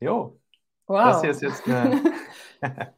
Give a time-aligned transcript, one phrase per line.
[0.00, 0.38] Jo.
[0.86, 1.04] Wow.
[1.06, 2.02] Das hier ist jetzt eine,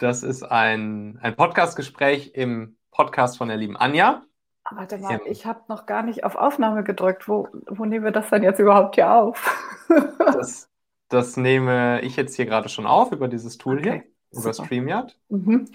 [0.00, 4.22] das ist ein, ein Podcast-Gespräch im Podcast von der lieben Anja.
[4.70, 7.28] Warte mal, Im, ich habe noch gar nicht auf Aufnahme gedrückt.
[7.28, 9.86] Wo, wo nehmen wir das denn jetzt überhaupt hier auf?
[10.18, 10.70] das,
[11.08, 15.18] das nehme ich jetzt hier gerade schon auf über dieses Tool okay, hier, über StreamYard.
[15.28, 15.68] Mhm.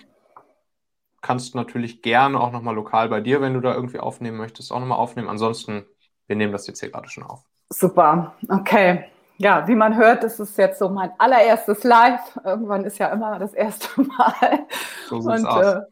[1.21, 4.79] Kannst natürlich gerne auch nochmal lokal bei dir, wenn du da irgendwie aufnehmen möchtest, auch
[4.79, 5.29] nochmal aufnehmen.
[5.29, 5.85] Ansonsten,
[6.25, 7.43] wir nehmen das jetzt hier gerade schon auf.
[7.69, 9.05] Super, okay.
[9.39, 12.39] Ja, wie man hört, das ist jetzt so mein allererstes Live.
[12.43, 14.65] Irgendwann ist ja immer das erste Mal.
[15.07, 15.47] So Und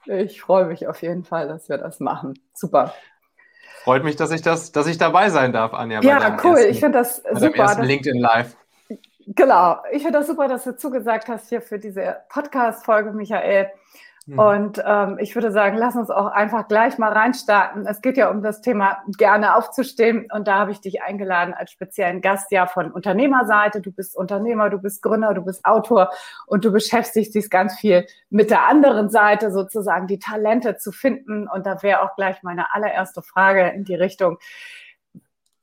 [0.08, 2.34] äh, ich freue mich auf jeden Fall, dass wir das machen.
[2.54, 2.94] Super.
[3.84, 6.02] Freut mich, dass ich das, dass ich dabei sein darf, Anja.
[6.02, 6.58] Ja, cool.
[6.58, 7.56] Ersten, ich finde das super.
[7.56, 8.56] Ersten LinkedIn Live.
[9.28, 9.78] Genau.
[9.92, 13.70] Ich finde das super, dass du zugesagt hast hier für diese Podcast-Folge, Michael.
[14.28, 14.40] Mhm.
[14.40, 17.86] Und ähm, ich würde sagen, lass uns auch einfach gleich mal reinstarten.
[17.86, 20.28] Es geht ja um das Thema gerne aufzustehen.
[20.34, 23.82] Und da habe ich dich eingeladen als speziellen Gast ja von Unternehmerseite.
[23.82, 26.10] Du bist Unternehmer, du bist Gründer, du bist Autor
[26.48, 31.48] und du beschäftigst dich ganz viel mit der anderen Seite sozusagen, die Talente zu finden.
[31.48, 34.40] Und da wäre auch gleich meine allererste Frage in die Richtung.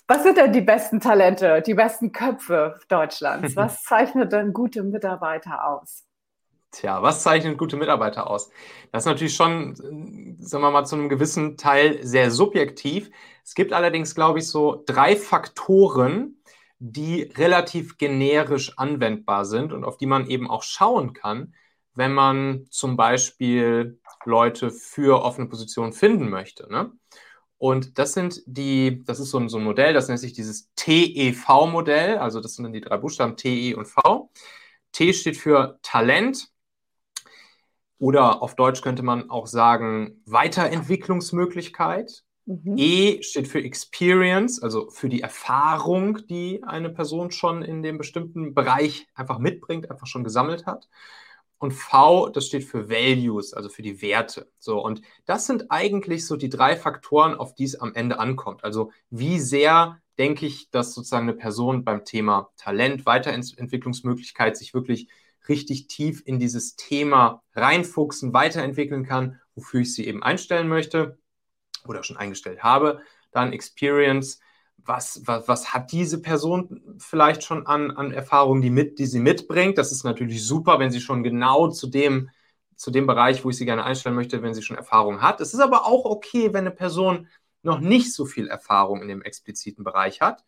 [0.06, 3.56] Was sind denn die besten Talente, die besten Köpfe Deutschlands?
[3.56, 6.04] Was zeichnet denn gute Mitarbeiter aus?
[6.72, 8.50] Tja, was zeichnet gute Mitarbeiter aus?
[8.92, 9.74] Das ist natürlich schon,
[10.40, 13.10] sagen wir mal, zu einem gewissen Teil sehr subjektiv.
[13.44, 16.42] Es gibt allerdings, glaube ich, so drei Faktoren,
[16.78, 21.54] die relativ generisch anwendbar sind und auf die man eben auch schauen kann,
[21.94, 26.72] wenn man zum Beispiel Leute für offene Positionen finden möchte.
[26.72, 26.90] Ne?
[27.58, 30.72] Und das sind die, das ist so ein, so ein Modell, das nennt sich dieses
[30.74, 34.30] TEV-Modell, also das sind dann die drei Buchstaben T, E und V.
[34.92, 36.51] T steht für Talent,
[38.02, 42.24] oder auf Deutsch könnte man auch sagen Weiterentwicklungsmöglichkeit.
[42.46, 42.74] Mhm.
[42.76, 48.54] E steht für Experience, also für die Erfahrung, die eine Person schon in dem bestimmten
[48.54, 50.88] Bereich einfach mitbringt, einfach schon gesammelt hat.
[51.58, 54.50] Und V, das steht für Values, also für die Werte.
[54.58, 58.64] So, und das sind eigentlich so die drei Faktoren, auf die es am Ende ankommt.
[58.64, 65.06] Also wie sehr denke ich, dass sozusagen eine Person beim Thema Talent, Weiterentwicklungsmöglichkeit sich wirklich
[65.48, 71.18] richtig tief in dieses Thema reinfuchsen, weiterentwickeln kann, wofür ich sie eben einstellen möchte
[71.86, 73.00] oder schon eingestellt habe.
[73.32, 74.40] Dann Experience.
[74.84, 79.78] Was, was, was hat diese Person vielleicht schon an, an Erfahrungen, die, die sie mitbringt?
[79.78, 82.30] Das ist natürlich super, wenn sie schon genau zu dem,
[82.74, 85.40] zu dem Bereich, wo ich sie gerne einstellen möchte, wenn sie schon Erfahrung hat.
[85.40, 87.28] Es ist aber auch okay, wenn eine Person
[87.62, 90.44] noch nicht so viel Erfahrung in dem expliziten Bereich hat.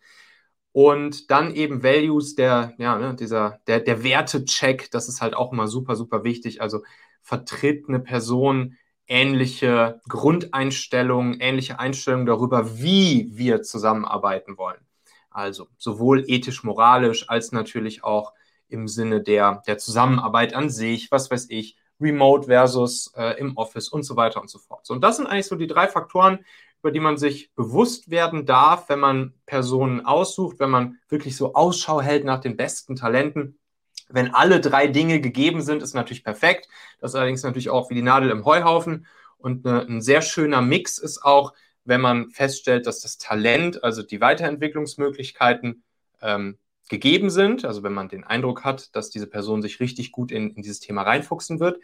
[0.74, 5.52] Und dann eben Values, der, ja, ne, dieser, der, der Wertecheck, das ist halt auch
[5.52, 6.60] immer super, super wichtig.
[6.60, 6.82] Also
[7.22, 8.76] vertritt eine Person
[9.06, 14.80] ähnliche Grundeinstellungen, ähnliche Einstellungen darüber, wie wir zusammenarbeiten wollen.
[15.30, 18.32] Also sowohl ethisch-moralisch als natürlich auch
[18.66, 23.88] im Sinne der, der Zusammenarbeit an sich, was weiß ich, Remote versus äh, im Office
[23.90, 24.84] und so weiter und so fort.
[24.84, 26.40] So, und das sind eigentlich so die drei Faktoren,
[26.84, 31.54] über die man sich bewusst werden darf, wenn man Personen aussucht, wenn man wirklich so
[31.54, 33.58] Ausschau hält nach den besten Talenten.
[34.10, 36.68] Wenn alle drei Dinge gegeben sind, ist natürlich perfekt.
[37.00, 39.06] Das ist allerdings natürlich auch wie die Nadel im Heuhaufen.
[39.38, 41.54] Und eine, ein sehr schöner Mix ist auch,
[41.86, 45.84] wenn man feststellt, dass das Talent, also die Weiterentwicklungsmöglichkeiten
[46.20, 46.58] ähm,
[46.90, 47.64] gegeben sind.
[47.64, 50.80] Also wenn man den Eindruck hat, dass diese Person sich richtig gut in, in dieses
[50.80, 51.78] Thema reinfuchsen wird.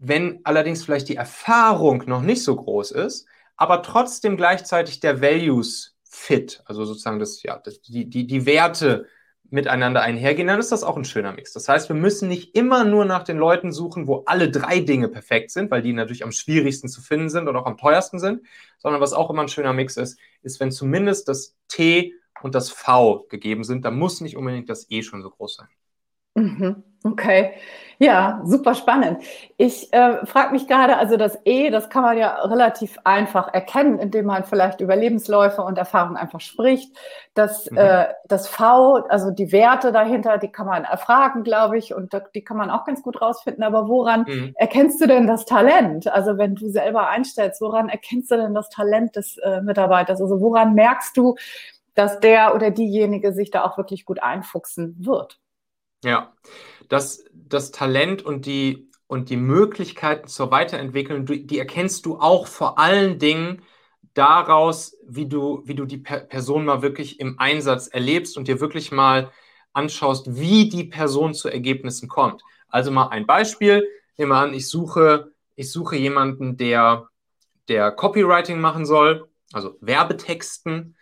[0.00, 5.94] Wenn allerdings vielleicht die Erfahrung noch nicht so groß ist, aber trotzdem gleichzeitig der Values
[6.08, 9.06] fit, also sozusagen das, ja, das, die, die, die Werte
[9.50, 11.52] miteinander einhergehen, dann ist das auch ein schöner Mix.
[11.52, 15.08] Das heißt, wir müssen nicht immer nur nach den Leuten suchen, wo alle drei Dinge
[15.08, 18.42] perfekt sind, weil die natürlich am schwierigsten zu finden sind und auch am teuersten sind,
[18.78, 22.70] sondern was auch immer ein schöner Mix ist, ist, wenn zumindest das T und das
[22.70, 25.68] V gegeben sind, dann muss nicht unbedingt das E schon so groß sein.
[26.34, 26.84] Mhm.
[27.02, 27.52] Okay,
[27.98, 29.22] ja, super spannend.
[29.56, 33.98] Ich äh, frage mich gerade, also das E, das kann man ja relativ einfach erkennen,
[33.98, 36.94] indem man vielleicht über Lebensläufe und Erfahrungen einfach spricht.
[37.32, 37.78] Das, mhm.
[37.78, 42.44] äh, das V, also die Werte dahinter, die kann man erfragen, glaube ich, und die
[42.44, 43.64] kann man auch ganz gut rausfinden.
[43.64, 44.52] Aber woran mhm.
[44.56, 46.06] erkennst du denn das Talent?
[46.06, 50.20] Also wenn du selber einstellst, woran erkennst du denn das Talent des äh, Mitarbeiters?
[50.20, 51.36] Also woran merkst du,
[51.94, 55.39] dass der oder diejenige sich da auch wirklich gut einfuchsen wird?
[56.04, 56.32] Ja,
[56.88, 62.78] das, das Talent und die, und die Möglichkeiten zur Weiterentwicklung, die erkennst du auch vor
[62.78, 63.62] allen Dingen
[64.14, 68.92] daraus, wie du, wie du die Person mal wirklich im Einsatz erlebst und dir wirklich
[68.92, 69.30] mal
[69.72, 72.42] anschaust, wie die Person zu Ergebnissen kommt.
[72.68, 73.86] Also mal ein Beispiel.
[74.16, 77.08] Nehmen wir an, ich suche, ich suche jemanden, der,
[77.68, 80.96] der Copywriting machen soll, also Werbetexten.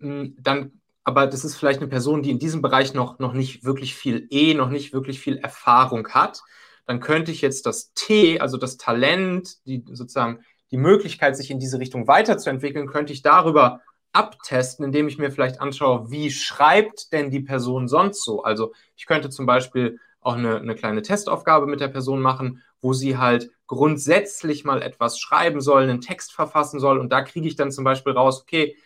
[0.00, 0.75] Hm, dann
[1.06, 4.26] aber das ist vielleicht eine Person, die in diesem Bereich noch, noch nicht wirklich viel
[4.30, 6.42] E, noch nicht wirklich viel Erfahrung hat,
[6.84, 10.40] dann könnte ich jetzt das T, also das Talent, die sozusagen
[10.72, 13.82] die Möglichkeit, sich in diese Richtung weiterzuentwickeln, könnte ich darüber
[14.12, 18.42] abtesten, indem ich mir vielleicht anschaue, wie schreibt denn die Person sonst so?
[18.42, 22.92] Also ich könnte zum Beispiel auch eine, eine kleine Testaufgabe mit der Person machen, wo
[22.94, 26.98] sie halt grundsätzlich mal etwas schreiben soll, einen Text verfassen soll.
[26.98, 28.76] Und da kriege ich dann zum Beispiel raus, okay,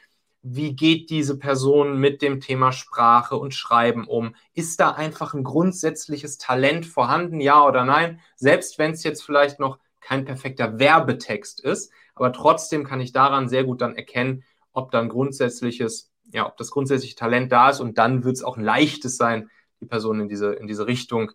[0.43, 4.35] wie geht diese Person mit dem Thema Sprache und Schreiben um?
[4.55, 8.21] Ist da einfach ein grundsätzliches Talent vorhanden, ja oder nein?
[8.37, 13.49] Selbst wenn es jetzt vielleicht noch kein perfekter Werbetext ist, aber trotzdem kann ich daran
[13.49, 17.99] sehr gut dann erkennen, ob dann grundsätzliches, ja, ob das grundsätzliche Talent da ist und
[17.99, 19.51] dann wird es auch ein leichtes sein,
[19.81, 21.33] die Person in diese, in diese Richtung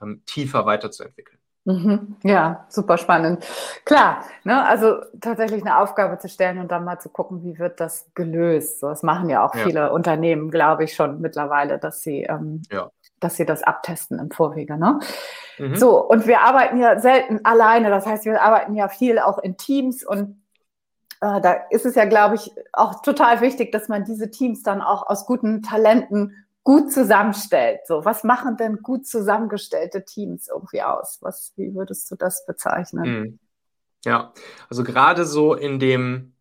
[0.00, 1.35] ähm, tiefer weiterzuentwickeln.
[1.66, 2.16] Mhm.
[2.22, 3.44] Ja, super spannend.
[3.84, 7.80] Klar, ne, also tatsächlich eine Aufgabe zu stellen und dann mal zu gucken, wie wird
[7.80, 8.78] das gelöst.
[8.78, 9.64] So, das machen ja auch ja.
[9.64, 12.90] viele Unternehmen, glaube ich, schon mittlerweile, dass sie, ähm, ja.
[13.18, 14.78] dass sie das abtesten im Vorwege.
[14.78, 15.00] Ne?
[15.58, 15.74] Mhm.
[15.74, 17.90] So, und wir arbeiten ja selten alleine.
[17.90, 20.40] Das heißt, wir arbeiten ja viel auch in Teams und
[21.20, 24.80] äh, da ist es ja, glaube ich, auch total wichtig, dass man diese Teams dann
[24.80, 27.86] auch aus guten Talenten gut zusammenstellt.
[27.86, 31.18] So, was machen denn gut zusammengestellte Teams irgendwie aus?
[31.22, 33.04] Was, wie würdest du das bezeichnen?
[33.04, 33.38] Hm.
[34.04, 34.32] Ja,
[34.68, 36.34] also gerade so in dem,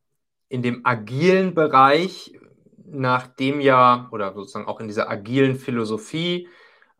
[0.49, 2.39] in dem agilen Bereich,
[2.85, 6.49] nachdem ja, oder sozusagen auch in dieser agilen Philosophie,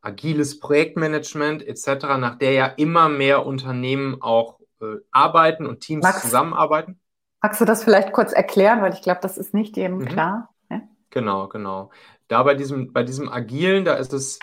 [0.02, 6.22] agiles Projektmanagement etc., nach der ja immer mehr Unternehmen auch äh, arbeiten und Teams magst,
[6.22, 7.00] zusammenarbeiten.
[7.42, 10.06] Magst du das vielleicht kurz erklären, weil ich glaube, das ist nicht jedem mhm.
[10.06, 10.54] klar.
[10.70, 10.82] Ja?
[11.10, 11.90] Genau, genau
[12.28, 14.40] da bei diesem, bei diesem Agilen, da ist es,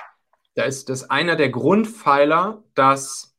[0.54, 3.34] da ist das einer der Grundpfeiler, dass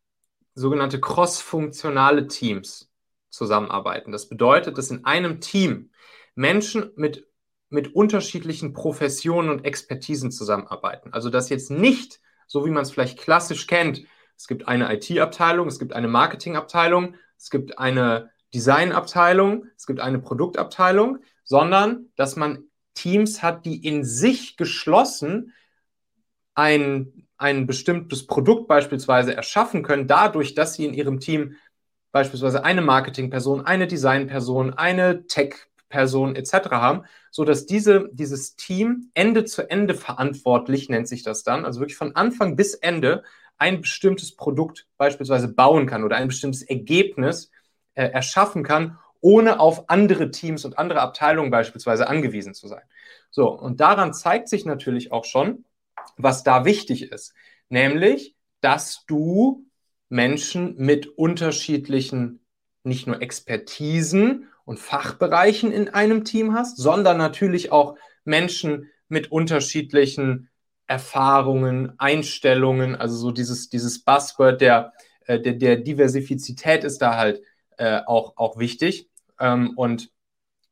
[0.56, 2.92] sogenannte cross-funktionale Teams
[3.30, 4.12] zusammenarbeiten.
[4.12, 5.92] Das bedeutet, dass in einem Team
[6.36, 7.28] Menschen mit,
[7.70, 11.14] mit unterschiedlichen Professionen und Expertisen zusammenarbeiten.
[11.14, 14.04] Also dass jetzt nicht, so wie man es vielleicht klassisch kennt,
[14.38, 20.20] es gibt eine IT-Abteilung, es gibt eine Marketing-Abteilung, es gibt eine Design-Abteilung, es gibt eine
[20.20, 25.54] Produktabteilung, sondern dass man Teams hat, die in sich geschlossen
[26.56, 31.56] ein, ein bestimmtes Produkt beispielsweise erschaffen können, dadurch, dass sie in ihrem Team
[32.12, 36.70] beispielsweise eine Marketingperson, eine Designperson, eine Tech-Person etc.
[36.70, 41.98] haben, sodass diese, dieses Team Ende zu Ende verantwortlich, nennt sich das dann, also wirklich
[41.98, 43.24] von Anfang bis Ende
[43.58, 47.50] ein bestimmtes Produkt beispielsweise bauen kann oder ein bestimmtes Ergebnis
[47.96, 52.84] äh, erschaffen kann, ohne auf andere Teams und andere Abteilungen beispielsweise angewiesen zu sein.
[53.32, 55.64] So, und daran zeigt sich natürlich auch schon,
[56.18, 57.34] was da wichtig ist,
[57.70, 59.66] nämlich, dass du
[60.10, 62.46] Menschen mit unterschiedlichen,
[62.84, 70.50] nicht nur Expertisen und Fachbereichen in einem Team hast, sondern natürlich auch Menschen mit unterschiedlichen
[70.86, 74.92] Erfahrungen, Einstellungen, also so dieses, dieses Buzzword der,
[75.26, 77.42] äh, der, der Diversifizität ist da halt
[77.78, 79.10] äh, auch, auch wichtig.
[79.40, 80.10] Ähm, und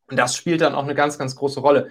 [0.08, 1.90] das spielt dann auch eine ganz, ganz große Rolle.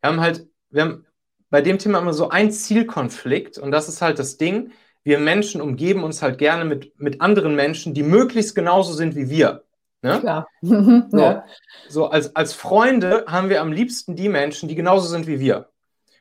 [0.00, 1.06] Wir haben halt, wir haben
[1.50, 4.72] bei dem Thema immer so ein Zielkonflikt und das ist halt das Ding.
[5.04, 9.28] Wir Menschen umgeben uns halt gerne mit, mit anderen Menschen, die möglichst genauso sind wie
[9.28, 9.64] wir.
[10.02, 10.20] Ne?
[10.20, 10.48] Klar.
[10.62, 11.44] so, ja.
[11.88, 15.70] so als, als Freunde haben wir am liebsten die Menschen, die genauso sind wie wir.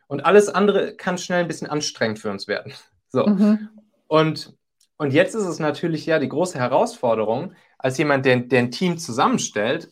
[0.07, 2.73] Und alles andere kann schnell ein bisschen anstrengend für uns werden.
[3.07, 3.25] So.
[3.25, 3.69] Mhm.
[4.07, 4.53] Und,
[4.97, 8.97] und jetzt ist es natürlich ja die große Herausforderung, als jemand, der, der ein Team
[8.97, 9.91] zusammenstellt,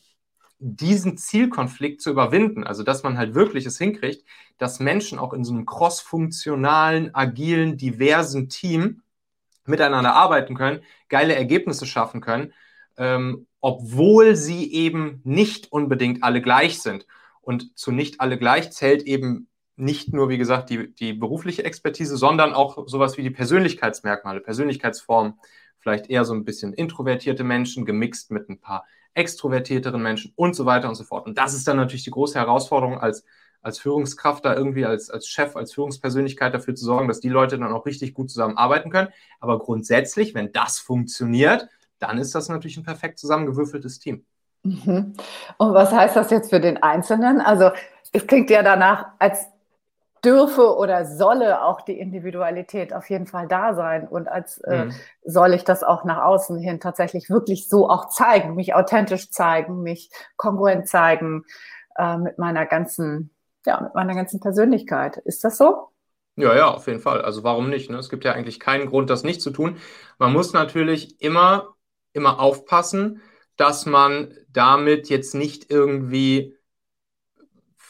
[0.59, 2.63] diesen Zielkonflikt zu überwinden.
[2.63, 4.23] Also, dass man halt wirklich es hinkriegt,
[4.57, 9.01] dass Menschen auch in so einem cross-funktionalen, agilen, diversen Team
[9.65, 12.53] miteinander arbeiten können, geile Ergebnisse schaffen können,
[12.97, 17.07] ähm, obwohl sie eben nicht unbedingt alle gleich sind.
[17.41, 22.17] Und zu nicht alle gleich zählt eben nicht nur, wie gesagt, die, die berufliche Expertise,
[22.17, 25.35] sondern auch sowas wie die Persönlichkeitsmerkmale, Persönlichkeitsformen,
[25.79, 30.65] vielleicht eher so ein bisschen introvertierte Menschen gemixt mit ein paar extrovertierteren Menschen und so
[30.65, 31.25] weiter und so fort.
[31.25, 33.25] Und das ist dann natürlich die große Herausforderung als,
[33.61, 37.57] als Führungskraft, da irgendwie als, als Chef, als Führungspersönlichkeit dafür zu sorgen, dass die Leute
[37.57, 39.09] dann auch richtig gut zusammenarbeiten können.
[39.39, 41.67] Aber grundsätzlich, wenn das funktioniert,
[41.99, 44.25] dann ist das natürlich ein perfekt zusammengewürfeltes Team.
[44.63, 45.13] Mhm.
[45.57, 47.41] Und was heißt das jetzt für den Einzelnen?
[47.41, 47.71] Also
[48.11, 49.47] es klingt ja danach, als
[50.23, 54.93] dürfe oder solle auch die Individualität auf jeden Fall da sein und als äh, mhm.
[55.23, 59.81] soll ich das auch nach außen hin tatsächlich wirklich so auch zeigen, mich authentisch zeigen,
[59.81, 61.45] mich kongruent zeigen
[61.97, 63.31] äh, mit meiner ganzen,
[63.65, 65.17] ja, mit meiner ganzen Persönlichkeit.
[65.17, 65.89] Ist das so?
[66.35, 67.21] Ja, ja, auf jeden Fall.
[67.21, 67.89] Also warum nicht?
[67.89, 67.97] Ne?
[67.97, 69.77] Es gibt ja eigentlich keinen Grund, das nicht zu tun.
[70.17, 71.75] Man muss natürlich immer,
[72.13, 73.21] immer aufpassen,
[73.57, 76.55] dass man damit jetzt nicht irgendwie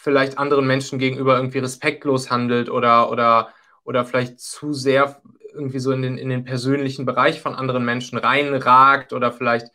[0.10, 5.22] vielleicht anderen Menschen gegenüber irgendwie respektlos handelt oder, oder, oder vielleicht zu sehr
[5.54, 9.68] irgendwie so in den, in den persönlichen Bereich von anderen Menschen reinragt oder vielleicht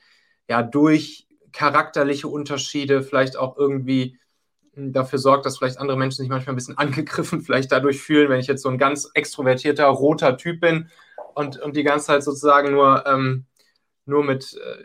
[0.49, 4.19] ja durch charakterliche Unterschiede vielleicht auch irgendwie
[4.75, 8.29] hm, dafür sorgt, dass vielleicht andere Menschen sich manchmal ein bisschen angegriffen vielleicht dadurch fühlen,
[8.29, 10.91] wenn ich jetzt so ein ganz extrovertierter, roter Typ bin
[11.35, 13.45] und, und die ganze Zeit sozusagen nur, ähm,
[14.05, 14.85] nur mit äh,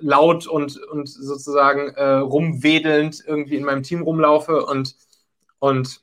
[0.00, 4.96] laut und, und sozusagen äh, rumwedelnd irgendwie in meinem Team rumlaufe und,
[5.58, 6.00] und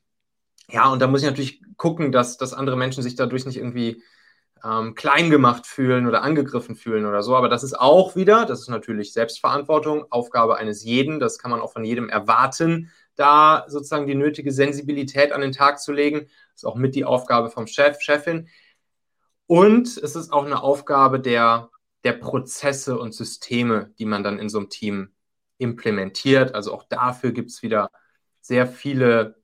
[0.69, 4.01] ja, und da muss ich natürlich gucken, dass, dass andere Menschen sich dadurch nicht irgendwie
[4.63, 7.35] ähm, klein gemacht fühlen oder angegriffen fühlen oder so.
[7.35, 11.19] Aber das ist auch wieder, das ist natürlich Selbstverantwortung, Aufgabe eines jeden.
[11.19, 15.79] Das kann man auch von jedem erwarten, da sozusagen die nötige Sensibilität an den Tag
[15.79, 16.27] zu legen.
[16.53, 18.47] Das ist auch mit die Aufgabe vom Chef, Chefin.
[19.47, 21.69] Und es ist auch eine Aufgabe der,
[22.03, 25.09] der Prozesse und Systeme, die man dann in so einem Team
[25.57, 26.53] implementiert.
[26.53, 27.91] Also auch dafür gibt es wieder
[28.41, 29.35] sehr viele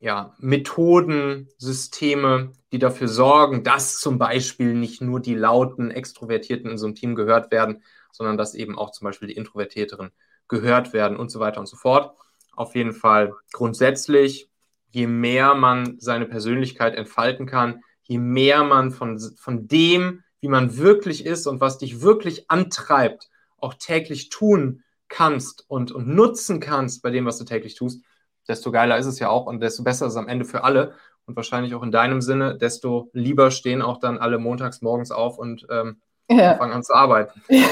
[0.00, 6.78] ja, Methoden, Systeme, die dafür sorgen, dass zum Beispiel nicht nur die lauten Extrovertierten in
[6.78, 10.10] so einem Team gehört werden, sondern dass eben auch zum Beispiel die Introvertierteren
[10.48, 12.16] gehört werden und so weiter und so fort.
[12.52, 14.50] Auf jeden Fall grundsätzlich,
[14.88, 20.76] je mehr man seine Persönlichkeit entfalten kann, je mehr man von, von dem, wie man
[20.76, 27.02] wirklich ist und was dich wirklich antreibt, auch täglich tun kannst und, und nutzen kannst
[27.02, 28.02] bei dem, was du täglich tust,
[28.48, 30.94] desto geiler ist es ja auch und desto besser ist es am Ende für alle
[31.26, 35.38] und wahrscheinlich auch in deinem Sinne, desto lieber stehen auch dann alle montags morgens auf
[35.38, 36.54] und ähm, ja.
[36.54, 37.42] fangen an zu arbeiten.
[37.48, 37.66] Ja,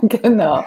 [0.02, 0.64] genau.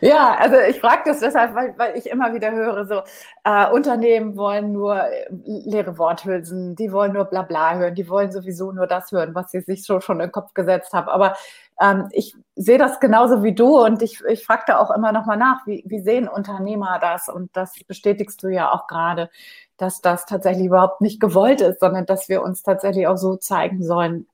[0.00, 3.02] Ja, also ich frage das deshalb, weil, weil ich immer wieder höre, so
[3.44, 5.02] äh, Unternehmen wollen nur
[5.44, 9.60] leere Worthülsen, die wollen nur Blabla hören, die wollen sowieso nur das hören, was sie
[9.60, 11.08] sich so schon in den Kopf gesetzt haben.
[11.08, 11.36] Aber
[11.80, 15.38] ähm, ich sehe das genauso wie du und ich, ich frage da auch immer nochmal
[15.38, 17.28] nach, wie, wie sehen Unternehmer das?
[17.28, 19.30] Und das bestätigst du ja auch gerade,
[19.78, 23.82] dass das tatsächlich überhaupt nicht gewollt ist, sondern dass wir uns tatsächlich auch so zeigen
[23.82, 24.26] sollen,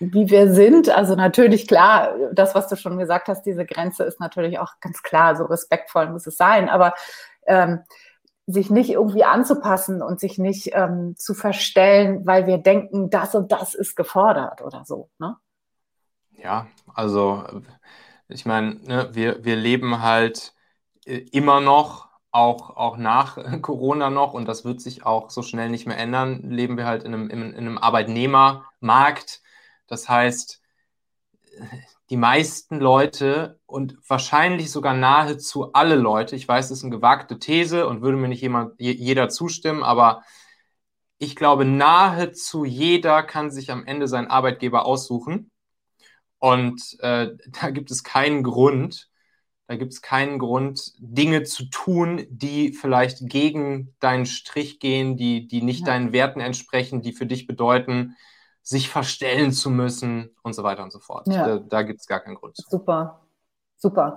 [0.00, 0.88] wie wir sind.
[0.88, 5.02] Also natürlich klar, das, was du schon gesagt hast, diese Grenze ist natürlich auch ganz
[5.02, 6.94] klar, so respektvoll muss es sein, aber
[7.46, 7.80] ähm,
[8.46, 13.52] sich nicht irgendwie anzupassen und sich nicht ähm, zu verstellen, weil wir denken, das und
[13.52, 15.10] das ist gefordert oder so.
[15.18, 15.36] Ne?
[16.32, 17.44] Ja, also
[18.28, 20.54] ich meine, ne, wir, wir leben halt
[21.04, 25.68] äh, immer noch, auch, auch nach Corona noch, und das wird sich auch so schnell
[25.68, 29.42] nicht mehr ändern, leben wir halt in einem, in, in einem Arbeitnehmermarkt.
[29.90, 30.62] Das heißt,
[32.10, 37.38] die meisten Leute und wahrscheinlich sogar nahezu alle Leute, ich weiß, das ist eine gewagte
[37.38, 40.22] These und würde mir nicht jemand, jeder zustimmen, aber
[41.18, 45.50] ich glaube, nahezu jeder kann sich am Ende seinen Arbeitgeber aussuchen.
[46.38, 49.10] Und äh, da gibt es keinen Grund,
[49.66, 55.46] da gibt es keinen Grund, Dinge zu tun, die vielleicht gegen deinen Strich gehen, die,
[55.46, 55.86] die nicht ja.
[55.86, 58.16] deinen Werten entsprechen, die für dich bedeuten,
[58.62, 61.26] sich verstellen zu müssen und so weiter und so fort.
[61.26, 61.46] Ja.
[61.46, 62.56] Da, da gibt es gar keinen Grund.
[62.56, 63.20] Super,
[63.76, 64.16] super.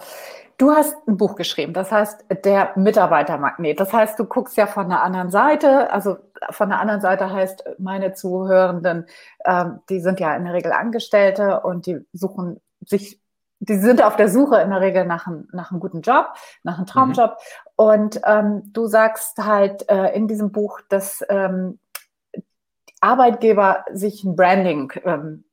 [0.57, 3.79] Du hast ein Buch geschrieben, das heißt Der Mitarbeitermagnet.
[3.79, 6.17] Das heißt, du guckst ja von der anderen Seite, also
[6.51, 9.05] von der anderen Seite heißt, meine Zuhörenden,
[9.45, 13.19] ähm, die sind ja in der Regel Angestellte und die suchen sich,
[13.59, 16.27] die sind auf der Suche in der Regel nach, ein, nach einem guten Job,
[16.63, 17.31] nach einem Traumjob.
[17.31, 17.35] Mhm.
[17.75, 21.79] Und ähm, du sagst halt äh, in diesem Buch, dass ähm,
[23.03, 25.43] Arbeitgeber sich ein Branding ähm,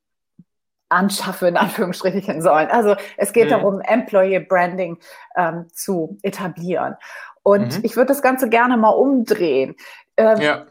[0.87, 2.69] anschaffen, in Anführungsstrichen sollen.
[2.69, 3.49] Also es geht mhm.
[3.49, 4.97] darum, Employee Branding
[5.35, 6.95] ähm, zu etablieren.
[7.43, 7.83] Und mhm.
[7.83, 9.75] ich würde das Ganze gerne mal umdrehen.
[10.17, 10.65] Ähm, ja.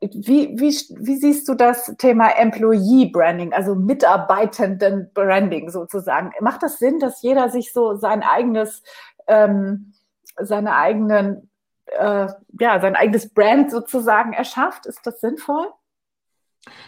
[0.00, 6.32] Wie, wie, wie siehst du das Thema Employee Branding, also Mitarbeitenden Branding sozusagen?
[6.40, 8.82] Macht das Sinn, dass jeder sich so sein eigenes,
[9.26, 9.92] ähm,
[10.36, 11.50] seine eigenen,
[11.86, 12.28] äh,
[12.60, 14.86] ja, sein eigenes Brand sozusagen erschafft?
[14.86, 15.66] Ist das sinnvoll?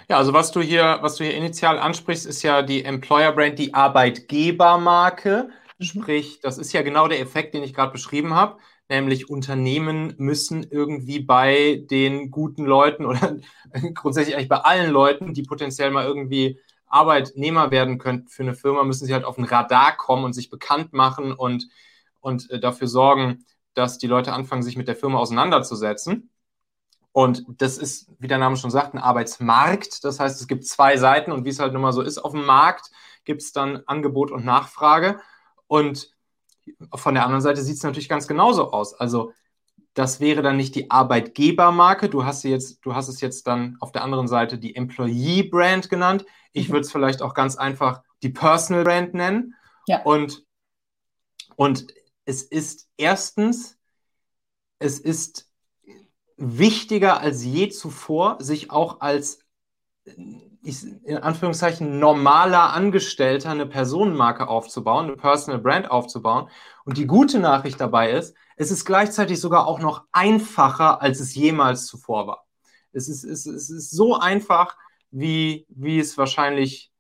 [0.09, 3.59] Ja, also was du hier, was du hier initial ansprichst, ist ja die Employer Brand,
[3.59, 5.51] die Arbeitgebermarke.
[5.79, 5.85] Mhm.
[5.85, 8.59] Sprich, das ist ja genau der Effekt, den ich gerade beschrieben habe.
[8.89, 13.37] Nämlich Unternehmen müssen irgendwie bei den guten Leuten oder
[13.95, 18.85] grundsätzlich eigentlich bei allen Leuten, die potenziell mal irgendwie Arbeitnehmer werden könnten für eine Firma,
[18.85, 21.69] müssen sie halt auf ein Radar kommen und sich bekannt machen und,
[22.21, 26.31] und äh, dafür sorgen, dass die Leute anfangen, sich mit der Firma auseinanderzusetzen.
[27.17, 30.05] Und das ist, wie der Name schon sagt, ein Arbeitsmarkt.
[30.05, 32.33] Das heißt, es gibt zwei Seiten und wie es halt nun mal so ist auf
[32.33, 32.91] dem Markt,
[33.25, 35.19] gibt es dann Angebot und Nachfrage.
[35.67, 36.11] Und
[36.95, 38.93] von der anderen Seite sieht es natürlich ganz genauso aus.
[38.93, 39.33] Also
[39.95, 42.11] das wäre dann nicht die Arbeitgebermarke.
[42.11, 45.45] Du hast, sie jetzt, du hast es jetzt dann auf der anderen Seite die Employee
[45.45, 46.27] Brand genannt.
[46.53, 46.75] Ich mhm.
[46.75, 49.55] würde es vielleicht auch ganz einfach die Personal Brand nennen.
[49.87, 50.03] Ja.
[50.03, 50.45] Und,
[51.57, 51.87] und
[52.27, 53.79] es ist erstens,
[54.79, 55.46] es ist
[56.37, 59.41] wichtiger als je zuvor, sich auch als
[60.05, 66.49] in Anführungszeichen normaler Angestellter eine Personenmarke aufzubauen, eine Personal Brand aufzubauen.
[66.85, 71.35] Und die gute Nachricht dabei ist, es ist gleichzeitig sogar auch noch einfacher, als es
[71.35, 72.47] jemals zuvor war.
[72.93, 74.77] Es ist, es ist, es ist so einfach,
[75.11, 76.91] wie, wie es wahrscheinlich,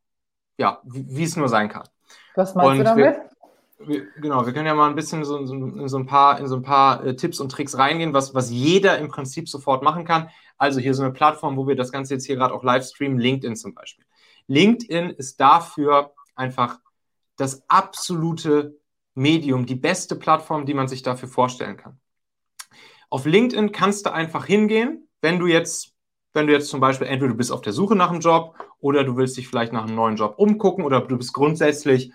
[0.58, 1.88] ja, wie, wie es nur sein kann.
[2.34, 3.04] Was meinst Und du damit?
[3.04, 3.30] Wir,
[3.78, 6.46] wir, genau, wir können ja mal ein bisschen so, so, in so ein paar, in
[6.46, 10.04] so ein paar äh, Tipps und Tricks reingehen, was, was jeder im Prinzip sofort machen
[10.04, 10.30] kann.
[10.56, 13.18] Also hier so eine Plattform, wo wir das Ganze jetzt hier gerade auch live streamen,
[13.18, 14.04] LinkedIn zum Beispiel.
[14.46, 16.80] LinkedIn ist dafür einfach
[17.36, 18.78] das absolute
[19.14, 21.98] Medium, die beste Plattform, die man sich dafür vorstellen kann.
[23.10, 25.94] Auf LinkedIn kannst du einfach hingehen, wenn du jetzt,
[26.32, 29.04] wenn du jetzt zum Beispiel entweder du bist auf der Suche nach einem Job oder
[29.04, 32.12] du willst dich vielleicht nach einem neuen Job umgucken oder du bist grundsätzlich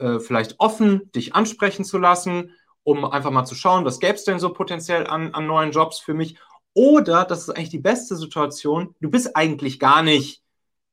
[0.00, 4.24] äh, vielleicht offen, dich ansprechen zu lassen, um einfach mal zu schauen, was gäbe es
[4.24, 6.38] denn so potenziell an, an neuen Jobs für mich.
[6.72, 10.42] Oder, das ist eigentlich die beste Situation, du bist eigentlich gar nicht,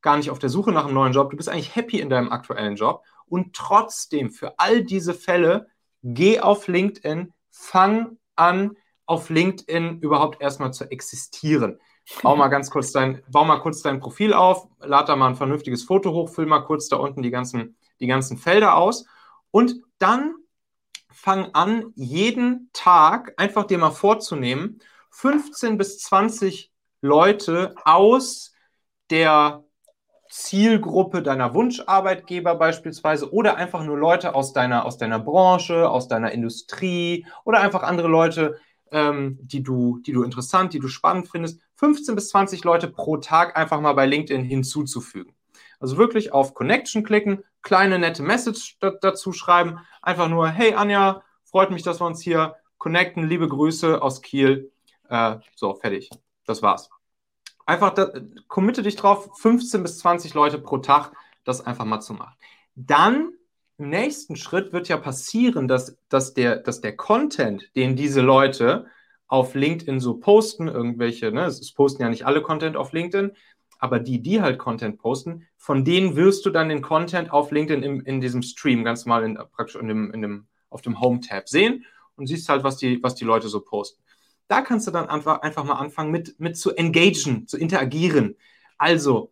[0.02, 2.32] gar nicht auf der Suche nach einem neuen Job, du bist eigentlich happy in deinem
[2.32, 5.68] aktuellen Job und trotzdem für all diese Fälle
[6.04, 11.80] geh auf LinkedIn, fang an, auf LinkedIn überhaupt erstmal zu existieren.
[12.24, 15.36] Bau mal ganz kurz dein, bau mal kurz dein Profil auf, lad da mal ein
[15.36, 19.06] vernünftiges Foto hoch, füll mal kurz da unten die ganzen die ganzen Felder aus
[19.52, 20.36] und dann
[21.12, 24.80] fang an, jeden Tag einfach dir mal vorzunehmen,
[25.12, 28.54] 15 bis 20 Leute aus
[29.10, 29.64] der
[30.30, 36.32] Zielgruppe deiner Wunscharbeitgeber beispielsweise oder einfach nur Leute aus deiner, aus deiner Branche, aus deiner
[36.32, 38.60] Industrie oder einfach andere Leute,
[38.92, 43.18] ähm, die, du, die du interessant, die du spannend findest, 15 bis 20 Leute pro
[43.18, 45.34] Tag einfach mal bei LinkedIn hinzuzufügen.
[45.80, 49.80] Also wirklich auf Connection klicken, kleine nette Message dazu schreiben.
[50.02, 53.28] Einfach nur, hey Anja, freut mich, dass wir uns hier connecten.
[53.28, 54.72] Liebe Grüße aus Kiel.
[55.10, 56.10] Äh, so, fertig.
[56.46, 56.90] Das war's.
[57.66, 58.10] Einfach, da,
[58.48, 61.12] committe dich drauf, 15 bis 20 Leute pro Tag
[61.44, 62.38] das einfach mal zu machen.
[62.76, 63.34] Dann
[63.78, 68.86] im nächsten Schritt wird ja passieren, dass, dass, der, dass der Content, den diese Leute
[69.28, 73.36] auf LinkedIn so posten, irgendwelche, ne, es posten ja nicht alle Content auf LinkedIn,
[73.80, 77.84] aber die, die halt Content posten, von denen wirst du dann den Content auf LinkedIn
[77.84, 81.48] in, in diesem Stream ganz mal in, praktisch in dem, in dem, auf dem Home-Tab
[81.48, 81.86] sehen
[82.16, 84.02] und siehst halt, was die, was die Leute so posten.
[84.48, 88.36] Da kannst du dann einfach, einfach mal anfangen, mit, mit zu engagen, zu interagieren.
[88.78, 89.32] Also,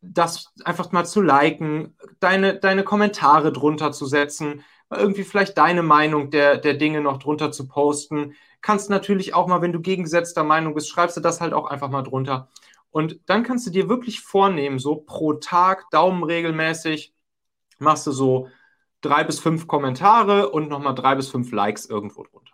[0.00, 6.30] das einfach mal zu liken, deine, deine Kommentare drunter zu setzen, irgendwie vielleicht deine Meinung
[6.30, 8.34] der, der Dinge noch drunter zu posten.
[8.60, 11.88] Kannst natürlich auch mal, wenn du gegengesetzter Meinung bist, schreibst du das halt auch einfach
[11.88, 12.48] mal drunter.
[12.92, 17.14] Und dann kannst du dir wirklich vornehmen, so pro Tag, daumenregelmäßig,
[17.78, 18.48] machst du so
[19.00, 22.52] drei bis fünf Kommentare und nochmal drei bis fünf Likes irgendwo drunter.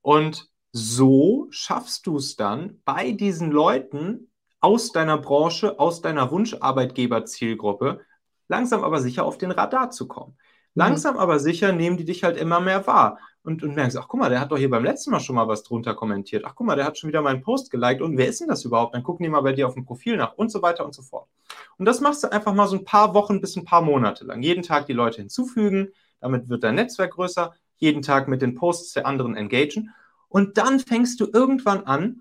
[0.00, 8.00] Und so schaffst du es dann bei diesen Leuten aus deiner Branche, aus deiner Wunscharbeitgeber-Zielgruppe,
[8.46, 10.32] langsam aber sicher auf den Radar zu kommen.
[10.32, 10.36] Mhm.
[10.74, 13.18] Langsam aber sicher nehmen die dich halt immer mehr wahr
[13.48, 15.48] und, und merkst, ach guck mal, der hat doch hier beim letzten Mal schon mal
[15.48, 16.44] was drunter kommentiert.
[16.44, 18.62] Ach guck mal, der hat schon wieder meinen Post geliked und wer ist denn das
[18.66, 18.94] überhaupt?
[18.94, 21.00] Dann gucken die mal bei dir auf dem Profil nach und so weiter und so
[21.00, 21.28] fort.
[21.78, 24.42] Und das machst du einfach mal so ein paar Wochen bis ein paar Monate lang.
[24.42, 25.88] Jeden Tag die Leute hinzufügen,
[26.20, 29.94] damit wird dein Netzwerk größer, jeden Tag mit den Posts der anderen engagen
[30.28, 32.20] und dann fängst du irgendwann an,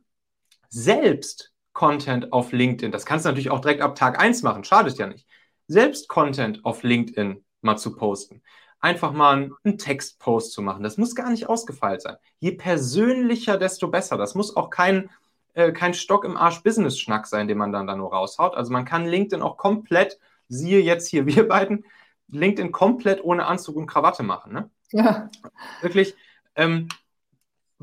[0.70, 4.98] selbst Content auf LinkedIn, das kannst du natürlich auch direkt ab Tag 1 machen, schadet
[4.98, 5.28] ja nicht,
[5.68, 8.42] selbst Content auf LinkedIn mal zu posten
[8.80, 10.84] einfach mal einen Textpost zu machen.
[10.84, 12.18] Das muss gar nicht ausgefeilt sein.
[12.40, 14.18] Je persönlicher, desto besser.
[14.18, 15.10] Das muss auch kein,
[15.54, 18.56] äh, kein Stock im Arsch Business-Schnack sein, den man dann da nur raushaut.
[18.56, 21.86] Also man kann LinkedIn auch komplett, siehe jetzt hier wir beiden,
[22.30, 24.54] LinkedIn komplett ohne Anzug und Krawatte machen.
[24.54, 24.70] Ne?
[24.92, 25.30] Ja.
[25.82, 26.16] Wirklich
[26.56, 26.88] ähm,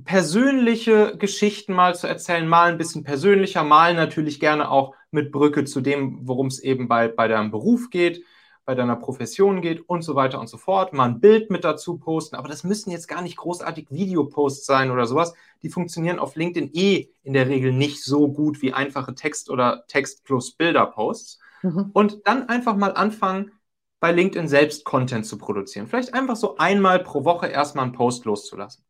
[0.05, 5.65] persönliche Geschichten mal zu erzählen, mal ein bisschen persönlicher, mal natürlich gerne auch mit Brücke
[5.65, 8.25] zu dem, worum es eben bei, bei deinem Beruf geht
[8.65, 10.93] bei deiner Profession geht und so weiter und so fort.
[10.93, 14.91] Mal ein Bild mit dazu posten, aber das müssen jetzt gar nicht großartig Videoposts sein
[14.91, 15.35] oder sowas.
[15.63, 19.85] Die funktionieren auf LinkedIn eh in der Regel nicht so gut wie einfache Text- oder
[19.89, 21.39] Text plus Bilder-Posts.
[21.63, 21.91] Mhm.
[21.93, 23.53] Und dann einfach mal anfangen,
[24.01, 25.87] bei LinkedIn selbst Content zu produzieren.
[25.87, 28.85] Vielleicht einfach so einmal pro Woche erstmal einen Post loszulassen.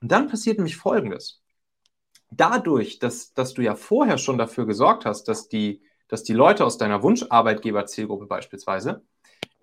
[0.00, 1.42] Und dann passiert nämlich Folgendes.
[2.30, 6.64] Dadurch, dass, dass du ja vorher schon dafür gesorgt hast, dass die dass die Leute
[6.64, 9.02] aus deiner Wunscharbeitgeber-Zielgruppe beispielsweise,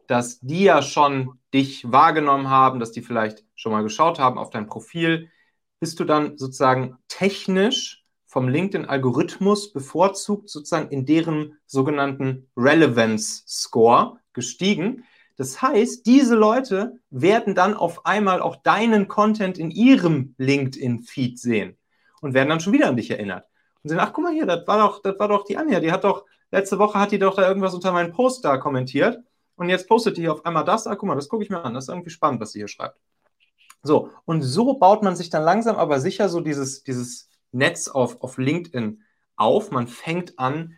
[0.07, 4.51] dass die ja schon dich wahrgenommen haben, dass die vielleicht schon mal geschaut haben auf
[4.51, 5.29] dein Profil,
[5.79, 15.05] bist du dann sozusagen technisch vom LinkedIn-Algorithmus bevorzugt sozusagen in deren sogenannten Relevance Score gestiegen.
[15.37, 21.77] Das heißt, diese Leute werden dann auf einmal auch deinen Content in ihrem LinkedIn-Feed sehen.
[22.21, 23.45] und werden dann schon wieder an dich erinnert.
[23.83, 25.91] Und sagen, ach guck mal hier, das war doch, das war doch die Anja, die
[25.91, 29.19] hat doch, letzte Woche hat die doch da irgendwas unter meinen Post da kommentiert
[29.55, 31.73] und jetzt postet die auf einmal das, ah guck mal, das gucke ich mir an,
[31.73, 32.99] das ist irgendwie spannend, was sie hier schreibt.
[33.83, 38.21] So, und so baut man sich dann langsam aber sicher so dieses, dieses Netz auf,
[38.21, 39.03] auf LinkedIn
[39.35, 39.71] auf.
[39.71, 40.75] Man fängt an,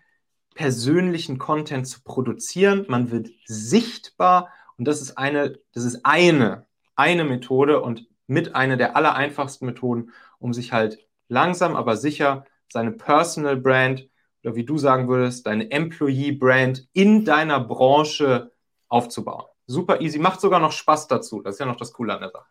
[0.56, 2.86] persönlichen Content zu produzieren.
[2.90, 8.76] Man wird sichtbar und das ist eine, das ist eine, eine Methode und mit einer
[8.76, 11.00] der aller einfachsten Methoden, um sich halt
[11.30, 14.10] langsam aber sicher seine Personal Brand
[14.44, 18.52] oder wie du sagen würdest, deine Employee Brand in deiner Branche
[18.88, 19.46] aufzubauen.
[19.66, 21.42] Super easy, macht sogar noch Spaß dazu.
[21.42, 22.46] Das ist ja noch das Coole an der Sache.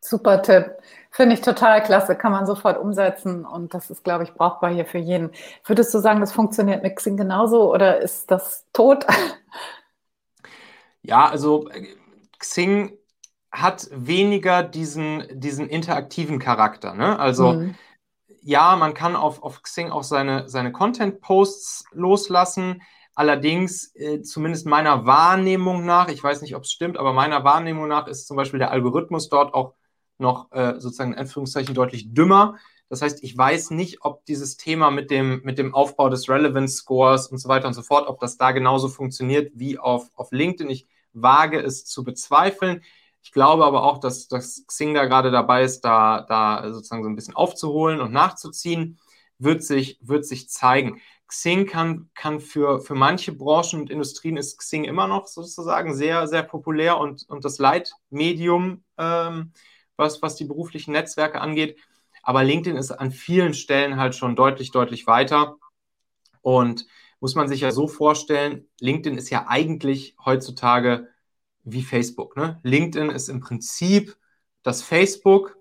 [0.00, 0.76] Super Tipp.
[1.10, 2.14] Finde ich total klasse.
[2.16, 5.30] Kann man sofort umsetzen und das ist, glaube ich, brauchbar hier für jeden.
[5.64, 9.06] Würdest du sagen, das funktioniert mit Xing genauso oder ist das tot?
[11.02, 11.86] Ja, also äh,
[12.38, 12.92] Xing
[13.50, 16.94] hat weniger diesen, diesen interaktiven Charakter.
[16.94, 17.18] Ne?
[17.18, 17.74] Also mhm.
[18.42, 22.82] Ja, man kann auf, auf Xing auch seine, seine Content-Posts loslassen.
[23.14, 27.88] Allerdings, äh, zumindest meiner Wahrnehmung nach, ich weiß nicht, ob es stimmt, aber meiner Wahrnehmung
[27.88, 29.74] nach ist zum Beispiel der Algorithmus dort auch
[30.18, 32.56] noch äh, sozusagen in Anführungszeichen deutlich dümmer.
[32.88, 36.76] Das heißt, ich weiß nicht, ob dieses Thema mit dem, mit dem Aufbau des Relevance
[36.76, 40.32] Scores und so weiter und so fort, ob das da genauso funktioniert wie auf, auf
[40.32, 40.70] LinkedIn.
[40.70, 42.82] Ich wage es zu bezweifeln.
[43.22, 47.08] Ich glaube aber auch, dass, dass Xing da gerade dabei ist, da, da sozusagen so
[47.08, 48.98] ein bisschen aufzuholen und nachzuziehen,
[49.38, 51.00] wird sich, wird sich zeigen.
[51.26, 56.26] Xing kann, kann für, für manche Branchen und Industrien ist Xing immer noch sozusagen sehr,
[56.26, 59.52] sehr populär und, und das Leitmedium ähm,
[59.98, 61.76] was, was die beruflichen Netzwerke angeht.
[62.22, 65.56] Aber LinkedIn ist an vielen Stellen halt schon deutlich, deutlich weiter.
[66.40, 66.86] Und
[67.20, 71.08] muss man sich ja so vorstellen, LinkedIn ist ja eigentlich heutzutage
[71.72, 72.36] wie Facebook.
[72.36, 72.60] Ne?
[72.62, 74.16] LinkedIn ist im Prinzip
[74.62, 75.56] das Facebook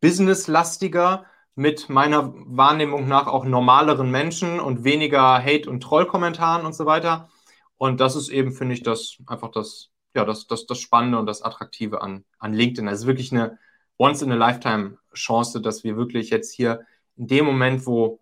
[0.00, 6.86] businesslastiger mit meiner Wahrnehmung nach auch normaleren Menschen und weniger Hate- und Trollkommentaren und so
[6.86, 7.28] weiter.
[7.76, 11.26] Und das ist eben, finde ich, das einfach das ja, das, das, das Spannende und
[11.26, 12.88] das Attraktive an, an LinkedIn.
[12.88, 13.58] Also wirklich eine
[13.98, 16.84] Once-in-a-Lifetime-Chance, dass wir wirklich jetzt hier
[17.16, 18.20] in dem Moment, wo,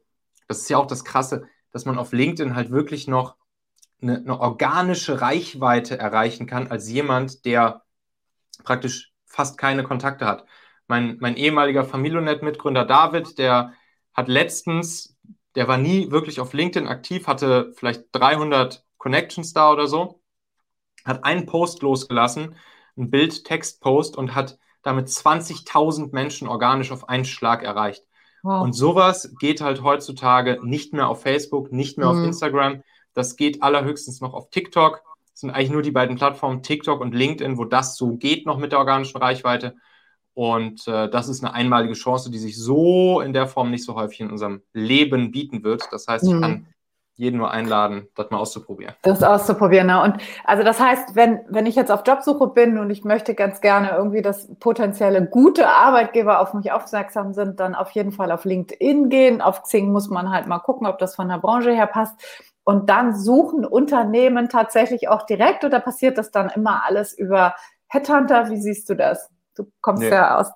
[0.48, 3.36] das ist ja auch das Krasse, dass man auf LinkedIn halt wirklich noch
[4.02, 7.82] eine, eine organische Reichweite erreichen kann als jemand, der
[8.64, 10.44] praktisch fast keine Kontakte hat.
[10.86, 13.74] Mein, mein ehemaliger Familionet-Mitgründer David, der
[14.12, 15.16] hat letztens,
[15.54, 20.20] der war nie wirklich auf LinkedIn aktiv, hatte vielleicht 300 Connections da oder so
[21.04, 22.56] hat einen Post losgelassen,
[22.96, 28.04] ein Bild-Text-Post und hat damit 20.000 Menschen organisch auf einen Schlag erreicht.
[28.42, 28.62] Wow.
[28.62, 32.18] Und sowas geht halt heutzutage nicht mehr auf Facebook, nicht mehr mhm.
[32.18, 32.82] auf Instagram.
[33.14, 35.02] Das geht allerhöchstens noch auf TikTok.
[35.32, 38.58] Das sind eigentlich nur die beiden Plattformen TikTok und LinkedIn, wo das so geht noch
[38.58, 39.74] mit der organischen Reichweite.
[40.34, 43.94] Und äh, das ist eine einmalige Chance, die sich so in der Form nicht so
[43.94, 45.82] häufig in unserem Leben bieten wird.
[45.90, 46.40] Das heißt, ich mhm.
[46.40, 46.66] kann
[47.20, 48.94] jeden nur einladen, das mal auszuprobieren.
[49.02, 50.02] Das auszuprobieren, ne?
[50.02, 53.60] Und also das heißt, wenn, wenn ich jetzt auf Jobsuche bin und ich möchte ganz
[53.60, 58.46] gerne irgendwie, dass potenzielle gute Arbeitgeber auf mich aufmerksam sind, dann auf jeden Fall auf
[58.46, 59.42] LinkedIn gehen.
[59.42, 62.14] Auf Xing muss man halt mal gucken, ob das von der Branche her passt.
[62.70, 67.56] Und dann suchen Unternehmen tatsächlich auch direkt oder passiert das dann immer alles über
[67.88, 68.48] Headhunter?
[68.48, 69.28] Wie siehst du das?
[69.56, 70.10] Du kommst nee.
[70.10, 70.52] ja aus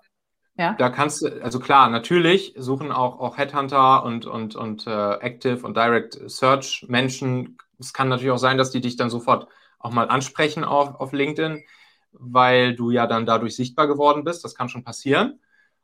[0.57, 0.75] ja.
[0.75, 5.67] Da kannst du, also klar, natürlich suchen auch, auch Headhunter und, und, und äh, Active
[5.67, 7.59] und Direct Search Menschen.
[7.81, 9.49] Es kann natürlich auch sein, dass die dich dann sofort
[9.81, 11.65] auch mal ansprechen auf, auf LinkedIn,
[12.13, 14.45] weil du ja dann dadurch sichtbar geworden bist.
[14.45, 15.41] Das kann schon passieren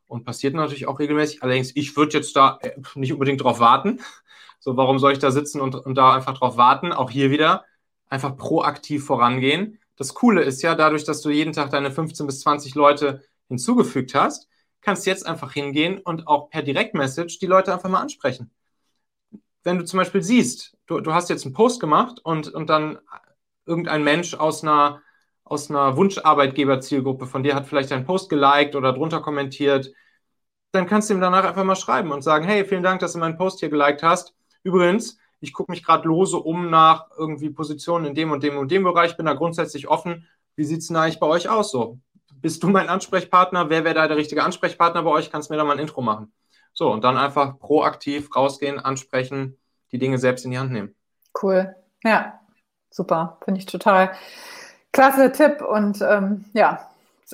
[0.07, 1.43] und passiert natürlich auch regelmäßig.
[1.43, 3.99] Allerdings, ich würde jetzt da äh, nicht unbedingt drauf warten.
[4.61, 6.93] So, warum soll ich da sitzen und, und da einfach drauf warten?
[6.93, 7.65] Auch hier wieder
[8.09, 9.79] einfach proaktiv vorangehen.
[9.95, 14.13] Das Coole ist ja, dadurch, dass du jeden Tag deine 15 bis 20 Leute hinzugefügt
[14.13, 14.47] hast,
[14.81, 18.51] kannst jetzt einfach hingehen und auch per Direktmessage die Leute einfach mal ansprechen.
[19.63, 22.99] Wenn du zum Beispiel siehst, du, du hast jetzt einen Post gemacht und, und dann
[23.65, 25.01] irgendein Mensch aus einer,
[25.43, 29.91] aus einer Wunscharbeitgeber-Zielgruppe von dir hat vielleicht einen Post geliked oder drunter kommentiert,
[30.71, 33.19] dann kannst du ihm danach einfach mal schreiben und sagen, hey, vielen Dank, dass du
[33.19, 34.35] meinen Post hier geliked hast.
[34.63, 38.71] Übrigens, ich gucke mich gerade lose um nach irgendwie Positionen in dem und dem und
[38.71, 40.27] dem Bereich, bin da grundsätzlich offen.
[40.55, 41.99] Wie sieht es denn eigentlich bei euch aus so?
[42.41, 43.69] bist du mein Ansprechpartner?
[43.69, 45.31] Wer wäre da der richtige Ansprechpartner bei euch?
[45.31, 46.33] Kannst mir da mal ein Intro machen?
[46.73, 49.57] So, und dann einfach proaktiv rausgehen, ansprechen,
[49.91, 50.95] die Dinge selbst in die Hand nehmen.
[51.41, 51.75] Cool.
[52.03, 52.39] Ja,
[52.89, 53.37] super.
[53.43, 54.11] Finde ich total
[54.91, 55.61] klasse Tipp.
[55.61, 56.89] Und ähm, ja,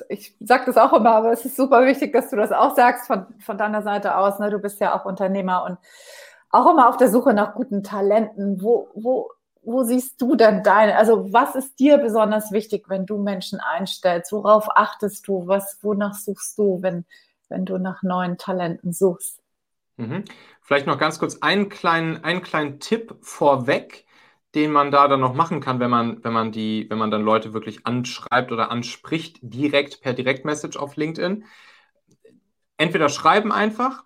[0.08, 3.06] ich sage das auch immer, aber es ist super wichtig, dass du das auch sagst
[3.06, 4.38] von, von deiner Seite aus.
[4.38, 4.50] Ne?
[4.50, 5.78] Du bist ja auch Unternehmer und
[6.50, 8.62] auch immer auf der Suche nach guten Talenten.
[8.62, 9.30] Wo, wo
[9.68, 14.32] wo siehst du denn deine, also was ist dir besonders wichtig, wenn du Menschen einstellst?
[14.32, 15.46] Worauf achtest du?
[15.46, 17.04] Was, wonach suchst du, wenn,
[17.48, 19.42] wenn du nach neuen Talenten suchst.
[19.96, 20.24] Mhm.
[20.62, 24.06] Vielleicht noch ganz kurz einen kleinen, einen kleinen Tipp vorweg,
[24.54, 27.22] den man da dann noch machen kann, wenn man, wenn man die, wenn man dann
[27.22, 31.44] Leute wirklich anschreibt oder anspricht, direkt per Direktmessage auf LinkedIn.
[32.76, 34.04] Entweder schreiben einfach.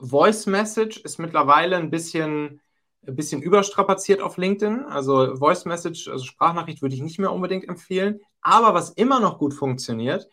[0.00, 2.60] Voice Message ist mittlerweile ein bisschen,
[3.06, 4.84] ein bisschen überstrapaziert auf LinkedIn.
[4.84, 8.20] Also Voice Message, also Sprachnachricht würde ich nicht mehr unbedingt empfehlen.
[8.40, 10.28] Aber was immer noch gut funktioniert,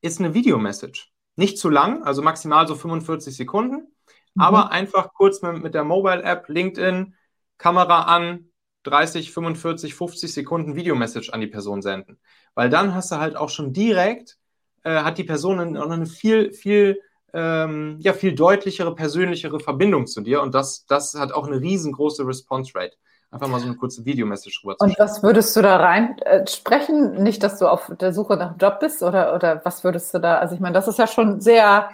[0.00, 1.12] ist eine Video-Message.
[1.36, 3.86] Nicht zu lang, also maximal so 45 Sekunden,
[4.34, 4.42] mhm.
[4.42, 7.14] aber einfach kurz mit, mit der Mobile-App, LinkedIn,
[7.56, 8.50] Kamera an,
[8.82, 12.18] 30, 45, 50 Sekunden Videomessage an die Person senden.
[12.54, 14.38] Weil dann hast du halt auch schon direkt,
[14.82, 17.00] äh, hat die Person eine, eine viel, viel,
[17.32, 22.26] ähm, ja, viel deutlichere, persönlichere Verbindung zu dir und das, das hat auch eine riesengroße
[22.26, 22.96] Response Rate
[23.32, 27.22] einfach mal so eine kurze Videomessage rüber Und was würdest du da rein äh, sprechen?
[27.22, 30.18] Nicht, dass du auf der Suche nach einem Job bist oder, oder was würdest du
[30.18, 30.38] da?
[30.38, 31.88] Also ich meine, das ist ja schon sehr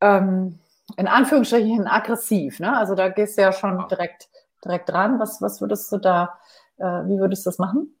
[0.00, 0.60] ähm,
[0.96, 2.76] in Anführungsstrichen aggressiv, ne?
[2.76, 4.28] Also da gehst du ja schon direkt,
[4.64, 5.18] direkt ran.
[5.18, 6.38] Was, was würdest du da,
[6.78, 7.94] äh, wie würdest du das machen?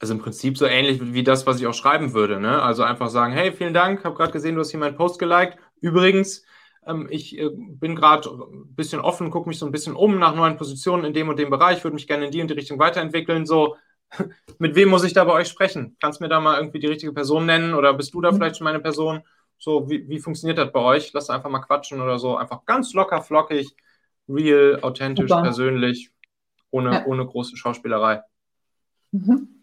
[0.00, 2.38] Also im Prinzip so ähnlich wie das, was ich auch schreiben würde.
[2.38, 2.62] Ne?
[2.62, 5.58] Also einfach sagen, hey, vielen Dank, habe gerade gesehen, du hast hier meinen Post geliked.
[5.80, 6.44] Übrigens,
[6.86, 10.34] ähm, ich äh, bin gerade ein bisschen offen, gucke mich so ein bisschen um nach
[10.34, 12.78] neuen Positionen in dem und dem Bereich, würde mich gerne in die und die Richtung
[12.78, 13.44] weiterentwickeln.
[13.44, 13.76] So,
[14.58, 15.96] mit wem muss ich da bei euch sprechen?
[16.00, 18.36] Kannst du mir da mal irgendwie die richtige Person nennen oder bist du da mhm.
[18.36, 19.22] vielleicht schon meine Person?
[19.58, 21.12] So, wie, wie funktioniert das bei euch?
[21.12, 22.36] Lass einfach mal quatschen oder so.
[22.36, 23.74] Einfach ganz locker, flockig,
[24.28, 25.42] real, authentisch, Super.
[25.42, 26.12] persönlich,
[26.70, 27.06] ohne, ja.
[27.06, 28.22] ohne große Schauspielerei.
[29.10, 29.57] Mhm.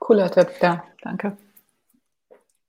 [0.00, 1.36] Cooler Tipp, ja, danke.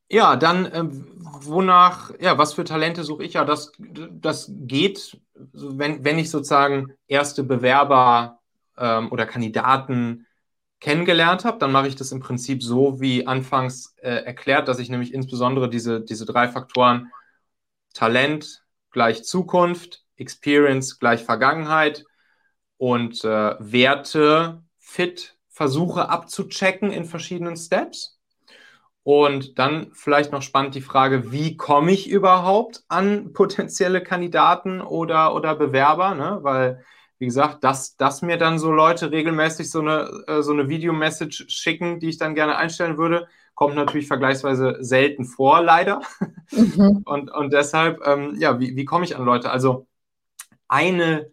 [0.09, 3.33] Ja, dann, ähm, wonach, ja, was für Talente suche ich?
[3.33, 8.39] Ja, das, das geht, wenn, wenn ich sozusagen erste Bewerber
[8.77, 10.25] ähm, oder Kandidaten
[10.79, 14.89] kennengelernt habe, dann mache ich das im Prinzip so wie anfangs äh, erklärt, dass ich
[14.89, 17.11] nämlich insbesondere diese, diese drei Faktoren
[17.93, 22.05] Talent gleich Zukunft, Experience gleich Vergangenheit
[22.77, 28.20] und äh, Werte fit versuche abzuchecken in verschiedenen Steps.
[29.02, 35.34] Und dann vielleicht noch spannend die Frage, wie komme ich überhaupt an potenzielle Kandidaten oder,
[35.34, 36.13] oder Bewerber?
[36.13, 36.39] Ne?
[36.43, 36.86] Weil,
[37.17, 41.46] wie gesagt, dass, dass mir dann so Leute regelmäßig so eine, äh, so eine Videomessage
[41.48, 46.02] schicken, die ich dann gerne einstellen würde, kommt natürlich vergleichsweise selten vor, leider.
[46.52, 47.02] Mhm.
[47.06, 49.50] Und, und deshalb, ähm, ja, wie, wie komme ich an Leute?
[49.50, 49.88] Also
[50.67, 51.32] eine,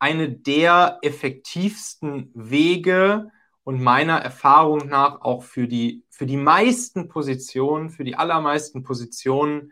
[0.00, 3.30] eine der effektivsten Wege,
[3.70, 9.70] und meiner Erfahrung nach auch für die, für die meisten Positionen, für die allermeisten Positionen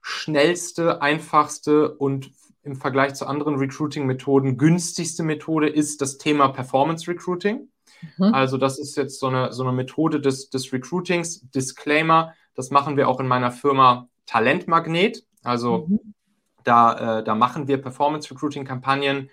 [0.00, 2.30] schnellste, einfachste und
[2.62, 7.68] im Vergleich zu anderen Recruiting-Methoden günstigste Methode ist das Thema Performance Recruiting.
[8.16, 8.32] Mhm.
[8.32, 11.42] Also das ist jetzt so eine, so eine Methode des, des Recruitings.
[11.50, 15.22] Disclaimer, das machen wir auch in meiner Firma Talentmagnet.
[15.42, 16.14] Also mhm.
[16.64, 19.28] da, äh, da machen wir Performance Recruiting-Kampagnen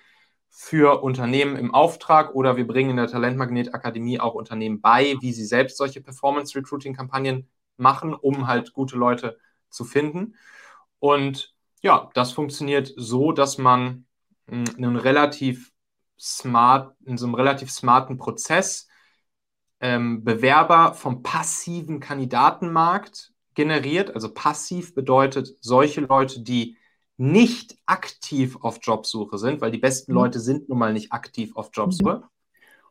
[0.56, 5.34] für Unternehmen im Auftrag oder wir bringen in der Talentmagnet Akademie auch Unternehmen bei, wie
[5.34, 9.40] sie selbst solche Performance Recruiting Kampagnen machen, um halt gute Leute
[9.72, 10.36] zu finden.
[11.00, 14.06] Und ja, das funktioniert so, dass man
[14.48, 15.72] hm, einen relativ
[16.20, 18.88] smart, in so einem relativ smarten Prozess
[19.80, 24.14] ähm, Bewerber vom passiven Kandidatenmarkt generiert.
[24.14, 26.78] Also passiv bedeutet solche Leute, die
[27.24, 30.18] nicht aktiv auf Jobsuche sind, weil die besten mhm.
[30.18, 32.18] Leute sind nun mal nicht aktiv auf Jobsuche.
[32.18, 32.24] Mhm.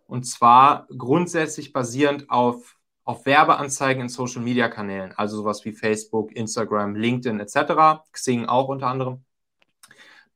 [0.07, 7.41] Und zwar grundsätzlich basierend auf, auf Werbeanzeigen in Social-Media-Kanälen, also sowas wie Facebook, Instagram, LinkedIn
[7.41, 9.23] etc., Xing auch unter anderem.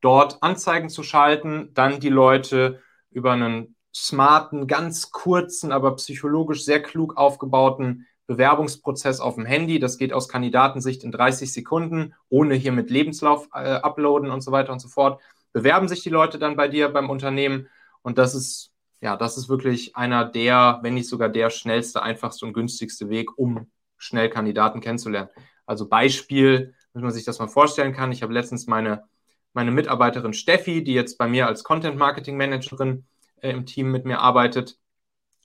[0.02, 6.82] Dort Anzeigen zu schalten, dann die Leute über einen smarten, ganz kurzen, aber psychologisch sehr
[6.82, 9.78] klug aufgebauten Bewerbungsprozess auf dem Handy.
[9.78, 14.52] Das geht aus Kandidatensicht in 30 Sekunden, ohne hier mit Lebenslauf äh, uploaden und so
[14.52, 15.20] weiter und so fort.
[15.52, 17.68] Bewerben sich die Leute dann bei dir beim Unternehmen
[18.02, 22.46] und das ist ja, das ist wirklich einer der, wenn nicht sogar der schnellste, einfachste
[22.46, 25.30] und günstigste Weg, um schnell Kandidaten kennenzulernen.
[25.66, 28.12] Also Beispiel, wenn man sich das mal vorstellen kann.
[28.12, 29.04] Ich habe letztens meine,
[29.52, 33.04] meine Mitarbeiterin Steffi, die jetzt bei mir als Content Marketing Managerin
[33.40, 34.78] äh, im Team mit mir arbeitet,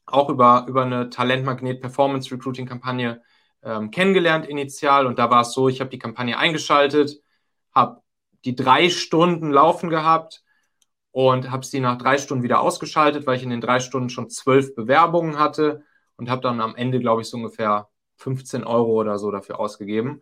[0.05, 3.21] auch über, über eine Talentmagnet Performance Recruiting Kampagne
[3.63, 5.05] ähm, kennengelernt initial.
[5.05, 7.21] Und da war es so, ich habe die Kampagne eingeschaltet,
[7.73, 8.01] habe
[8.45, 10.43] die drei Stunden laufen gehabt
[11.11, 14.29] und habe sie nach drei Stunden wieder ausgeschaltet, weil ich in den drei Stunden schon
[14.29, 15.83] zwölf Bewerbungen hatte
[16.15, 20.21] und habe dann am Ende, glaube ich, so ungefähr 15 Euro oder so dafür ausgegeben.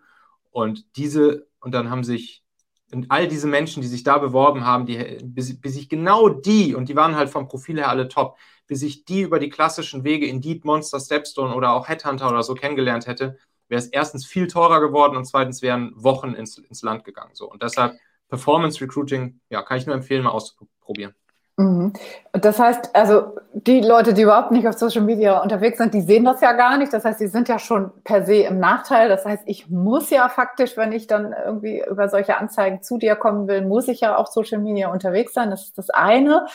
[0.51, 2.43] Und diese, und dann haben sich
[2.93, 6.75] und all diese Menschen, die sich da beworben haben, die, bis, bis ich genau die,
[6.75, 10.03] und die waren halt vom Profil her alle top, bis ich die über die klassischen
[10.03, 14.47] Wege Indeed, Monster, Stepstone oder auch Headhunter oder so kennengelernt hätte, wäre es erstens viel
[14.47, 17.31] teurer geworden und zweitens wären Wochen ins, ins Land gegangen.
[17.33, 17.49] So.
[17.49, 17.97] Und deshalb
[18.27, 21.13] Performance Recruiting, ja, kann ich nur empfehlen, mal auszuprobieren.
[21.59, 21.91] Mhm.
[22.31, 26.23] Das heißt, also die Leute, die überhaupt nicht auf Social Media unterwegs sind, die sehen
[26.23, 26.93] das ja gar nicht.
[26.93, 29.09] Das heißt, die sind ja schon per se im Nachteil.
[29.09, 33.17] Das heißt, ich muss ja faktisch, wenn ich dann irgendwie über solche Anzeigen zu dir
[33.17, 35.49] kommen will, muss ich ja auf Social Media unterwegs sein.
[35.49, 36.45] Das ist das eine.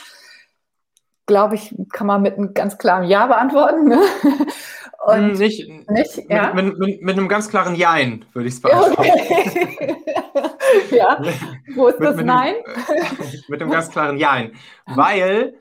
[1.27, 3.89] Glaube ich, kann man mit einem ganz klaren Ja beantworten.
[3.89, 4.01] Ne?
[5.07, 6.53] Und hm, nicht, nicht ja?
[6.55, 9.11] mit, mit, mit, einem ganz klaren Jein, würde ich es beantworten.
[9.11, 9.97] Okay.
[10.91, 11.23] ja,
[11.75, 12.55] wo ist das mit, Nein?
[12.65, 13.07] Einem,
[13.49, 14.53] mit einem ganz klaren Jein.
[14.87, 15.55] Weil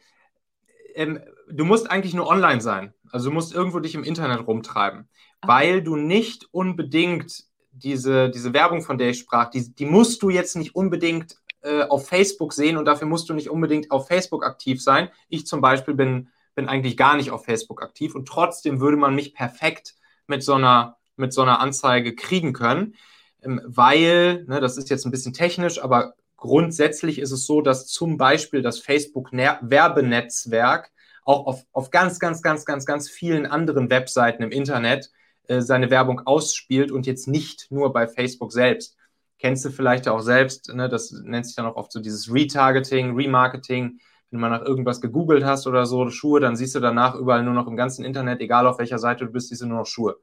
[0.95, 1.19] ähm,
[1.49, 2.93] du musst eigentlich nur online sein.
[3.11, 5.09] Also du musst irgendwo dich im Internet rumtreiben.
[5.41, 10.29] Weil du nicht unbedingt diese, diese Werbung, von der ich sprach, die, die musst du
[10.29, 14.45] jetzt nicht unbedingt äh, auf Facebook sehen und dafür musst du nicht unbedingt auf Facebook
[14.45, 15.09] aktiv sein.
[15.27, 19.15] Ich zum Beispiel bin bin eigentlich gar nicht auf Facebook aktiv und trotzdem würde man
[19.15, 19.95] mich perfekt
[20.27, 22.95] mit so einer, mit so einer Anzeige kriegen können,
[23.43, 27.87] ähm, weil, ne, das ist jetzt ein bisschen technisch, aber grundsätzlich ist es so, dass
[27.87, 30.91] zum Beispiel das Facebook-Werbenetzwerk
[31.25, 35.09] auch auf, auf ganz, ganz, ganz, ganz, ganz vielen anderen Webseiten im Internet
[35.47, 38.97] äh, seine Werbung ausspielt und jetzt nicht nur bei Facebook selbst.
[39.39, 43.15] Kennst du vielleicht auch selbst, ne, das nennt sich dann auch oft so dieses Retargeting,
[43.15, 43.99] Remarketing,
[44.33, 47.43] wenn du mal nach irgendwas gegoogelt hast oder so, Schuhe, dann siehst du danach überall
[47.43, 49.85] nur noch im ganzen Internet, egal auf welcher Seite du bist, siehst du nur noch
[49.85, 50.17] Schuhe.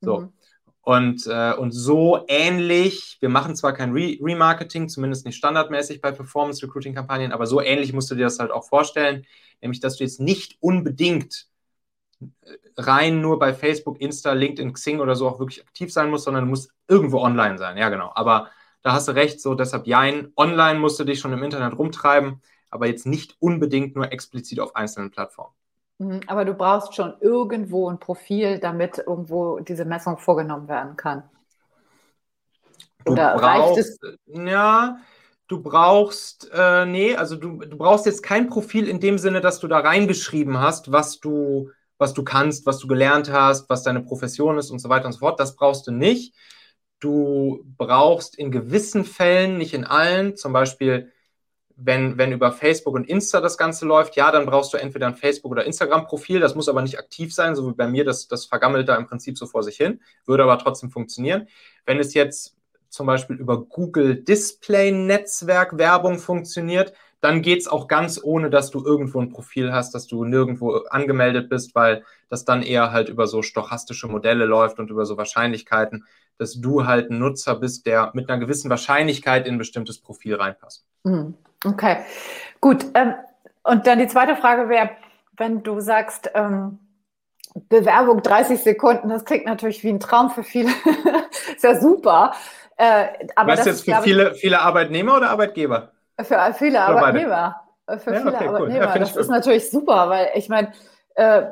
[0.00, 0.18] So.
[0.18, 0.32] Mhm.
[0.80, 6.10] Und, äh, und so ähnlich, wir machen zwar kein Re Remarketing, zumindest nicht standardmäßig bei
[6.10, 9.24] Performance Recruiting Kampagnen, aber so ähnlich musst du dir das halt auch vorstellen,
[9.60, 11.46] nämlich dass du jetzt nicht unbedingt
[12.20, 12.26] äh,
[12.76, 16.46] rein nur bei Facebook, Insta, LinkedIn, Xing oder so auch wirklich aktiv sein musst, sondern
[16.46, 17.76] du musst irgendwo online sein.
[17.76, 18.10] Ja, genau.
[18.16, 18.50] Aber
[18.82, 20.32] da hast du recht, so deshalb jein.
[20.36, 24.74] Online musst du dich schon im Internet rumtreiben aber jetzt nicht unbedingt nur explizit auf
[24.74, 25.54] einzelnen Plattformen.
[25.98, 31.22] Mhm, aber du brauchst schon irgendwo ein Profil, damit irgendwo diese Messung vorgenommen werden kann.
[33.04, 34.00] Oder brauchst, reicht es?
[34.26, 34.98] Ja,
[35.48, 39.60] du brauchst, äh, nee, also du, du brauchst jetzt kein Profil in dem Sinne, dass
[39.60, 44.00] du da reingeschrieben hast, was du, was du kannst, was du gelernt hast, was deine
[44.02, 45.38] Profession ist und so weiter und so fort.
[45.38, 46.34] Das brauchst du nicht.
[47.00, 51.12] Du brauchst in gewissen Fällen, nicht in allen, zum Beispiel
[51.84, 55.14] wenn, wenn über Facebook und Insta das Ganze läuft, ja, dann brauchst du entweder ein
[55.14, 56.40] Facebook- oder Instagram-Profil.
[56.40, 59.06] Das muss aber nicht aktiv sein, so wie bei mir, das, das vergammelt da im
[59.06, 61.48] Prinzip so vor sich hin, würde aber trotzdem funktionieren.
[61.84, 62.56] Wenn es jetzt
[62.88, 68.70] zum Beispiel über Google Display Netzwerk Werbung funktioniert, dann geht es auch ganz ohne, dass
[68.70, 73.08] du irgendwo ein Profil hast, dass du nirgendwo angemeldet bist, weil das dann eher halt
[73.08, 76.04] über so stochastische Modelle läuft und über so Wahrscheinlichkeiten,
[76.42, 80.34] dass du halt ein Nutzer bist, der mit einer gewissen Wahrscheinlichkeit in ein bestimmtes Profil
[80.34, 80.84] reinpasst.
[81.04, 81.34] Mhm.
[81.64, 81.98] Okay,
[82.60, 82.84] gut.
[82.94, 83.14] Ähm,
[83.62, 84.90] und dann die zweite Frage wäre,
[85.36, 86.80] wenn du sagst, ähm,
[87.68, 90.70] Bewerbung 30 Sekunden, das klingt natürlich wie ein Traum für viele.
[91.54, 92.32] ist ja super.
[92.76, 95.92] Äh, aber weißt du jetzt für viele, viele Arbeitnehmer oder Arbeitgeber?
[96.20, 97.62] Für viele Arbeitnehmer.
[97.86, 98.86] Für ja, viele okay, Arbeitnehmer.
[98.86, 98.94] Cool.
[98.94, 100.72] Ja, das ist natürlich super, weil ich meine,
[101.14, 101.42] äh,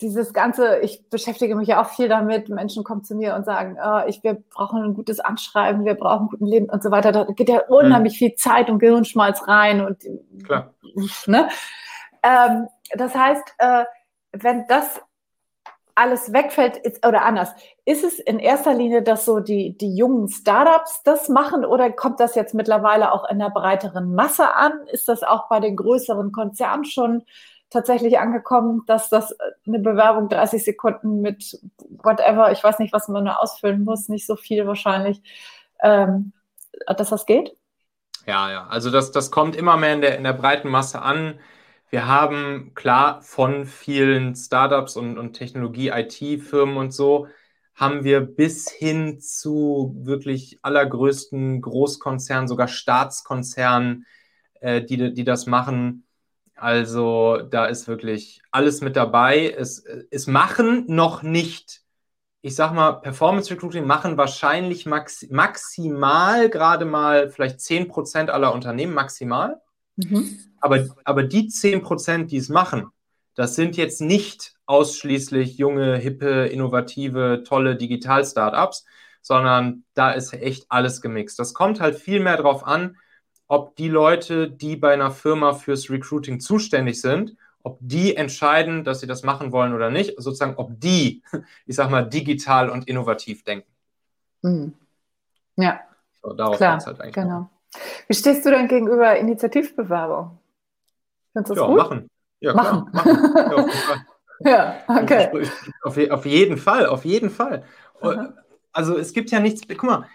[0.00, 3.78] dieses ganze, ich beschäftige mich ja auch viel damit, Menschen kommen zu mir und sagen,
[3.82, 7.12] oh, ich, wir brauchen ein gutes Anschreiben, wir brauchen einen guten Leben und so weiter.
[7.12, 8.18] Da geht ja unheimlich mhm.
[8.18, 10.04] viel Zeit und Gehirnschmalz rein und
[10.44, 10.74] Klar.
[11.26, 11.48] Ne?
[12.22, 13.84] Ähm, das heißt, äh,
[14.32, 15.00] wenn das
[15.96, 17.50] alles wegfällt, ist, oder anders,
[17.86, 22.20] ist es in erster Linie, dass so die, die jungen Startups das machen oder kommt
[22.20, 24.72] das jetzt mittlerweile auch in der breiteren Masse an?
[24.92, 27.24] Ist das auch bei den größeren Konzernen schon
[27.76, 29.36] tatsächlich angekommen, dass das äh,
[29.66, 31.58] eine Bewerbung 30 Sekunden mit
[32.02, 35.22] whatever, ich weiß nicht, was man da ausfüllen muss, nicht so viel wahrscheinlich,
[35.82, 36.32] ähm,
[36.86, 37.54] dass das geht?
[38.26, 41.38] Ja, ja, also das, das kommt immer mehr in der, in der breiten Masse an.
[41.90, 47.28] Wir haben klar von vielen Startups und, und Technologie-IT-Firmen und so,
[47.74, 54.06] haben wir bis hin zu wirklich allergrößten Großkonzernen, sogar Staatskonzernen,
[54.60, 56.05] äh, die, die das machen,
[56.56, 59.50] also da ist wirklich alles mit dabei.
[59.50, 61.82] Es, es machen noch nicht,
[62.40, 68.94] ich sag mal, Performance Recruiting machen wahrscheinlich max, maximal gerade mal vielleicht 10% aller Unternehmen
[68.94, 69.60] maximal.
[69.96, 70.38] Mhm.
[70.60, 72.86] Aber, aber die 10%, die es machen,
[73.34, 78.86] das sind jetzt nicht ausschließlich junge, hippe, innovative, tolle Digital-Startups,
[79.20, 81.38] sondern da ist echt alles gemixt.
[81.38, 82.96] Das kommt halt viel mehr darauf an,
[83.48, 89.00] ob die Leute, die bei einer Firma fürs Recruiting zuständig sind, ob die entscheiden, dass
[89.00, 91.22] sie das machen wollen oder nicht, sozusagen, ob die,
[91.66, 93.70] ich sag mal, digital und innovativ denken.
[94.42, 94.74] Mhm.
[95.56, 95.80] Ja.
[96.22, 97.14] So, darauf Klar, halt eigentlich.
[97.14, 97.50] Genau.
[98.08, 100.38] Wie stehst du denn gegenüber Initiativbewerbung?
[101.32, 101.76] Findest du das ja, gut?
[101.76, 102.10] machen.
[102.40, 102.90] Ja, machen.
[102.90, 103.46] Klar, machen.
[103.50, 104.06] Ja,
[104.40, 105.48] Ja, okay.
[105.82, 107.64] Auf, auf jeden Fall, auf jeden Fall.
[108.00, 108.34] Aha.
[108.72, 110.06] Also es gibt ja nichts, guck mal,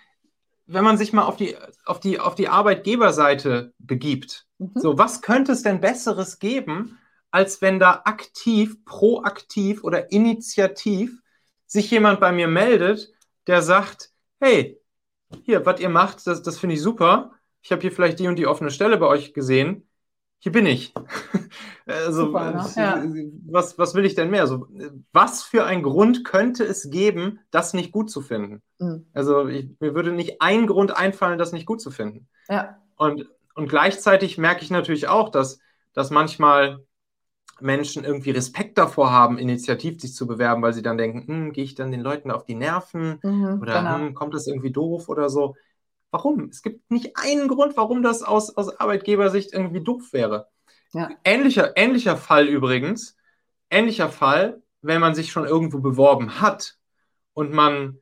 [0.74, 1.56] wenn man sich mal auf die,
[1.86, 4.72] auf die, auf die Arbeitgeberseite begibt, mhm.
[4.76, 6.98] so, was könnte es denn Besseres geben,
[7.32, 11.22] als wenn da aktiv, proaktiv oder initiativ
[11.66, 13.12] sich jemand bei mir meldet,
[13.48, 14.80] der sagt, hey,
[15.44, 17.32] hier, was ihr macht, das, das finde ich super.
[17.62, 19.88] Ich habe hier vielleicht die und die offene Stelle bei euch gesehen.
[20.44, 20.92] Hier bin ich.
[21.86, 22.66] also, super, ne?
[22.76, 23.04] ja.
[23.46, 24.42] was, was will ich denn mehr?
[24.42, 24.68] Also,
[25.14, 28.64] was für ein Grund könnte es geben, das nicht gut zu finden?
[28.80, 29.06] Mhm.
[29.14, 32.28] Also, ich, mir würde nicht ein Grund einfallen, das nicht gut zu finden.
[32.50, 32.80] Ja.
[32.96, 35.60] Und, und gleichzeitig merke ich natürlich auch, dass,
[35.94, 36.84] dass manchmal
[37.60, 41.64] Menschen irgendwie Respekt davor haben, initiativ sich zu bewerben, weil sie dann denken, hm, gehe
[41.64, 43.98] ich dann den Leuten auf die Nerven mhm, oder genau.
[43.98, 45.56] hm, kommt das irgendwie doof oder so.
[46.12, 46.50] Warum?
[46.50, 50.50] Es gibt nicht einen Grund, warum das aus, aus Arbeitgebersicht irgendwie doof wäre.
[50.94, 51.10] Ja.
[51.24, 53.18] Ähnlicher, ähnlicher Fall übrigens,
[53.70, 56.78] ähnlicher Fall, wenn man sich schon irgendwo beworben hat
[57.34, 58.00] und man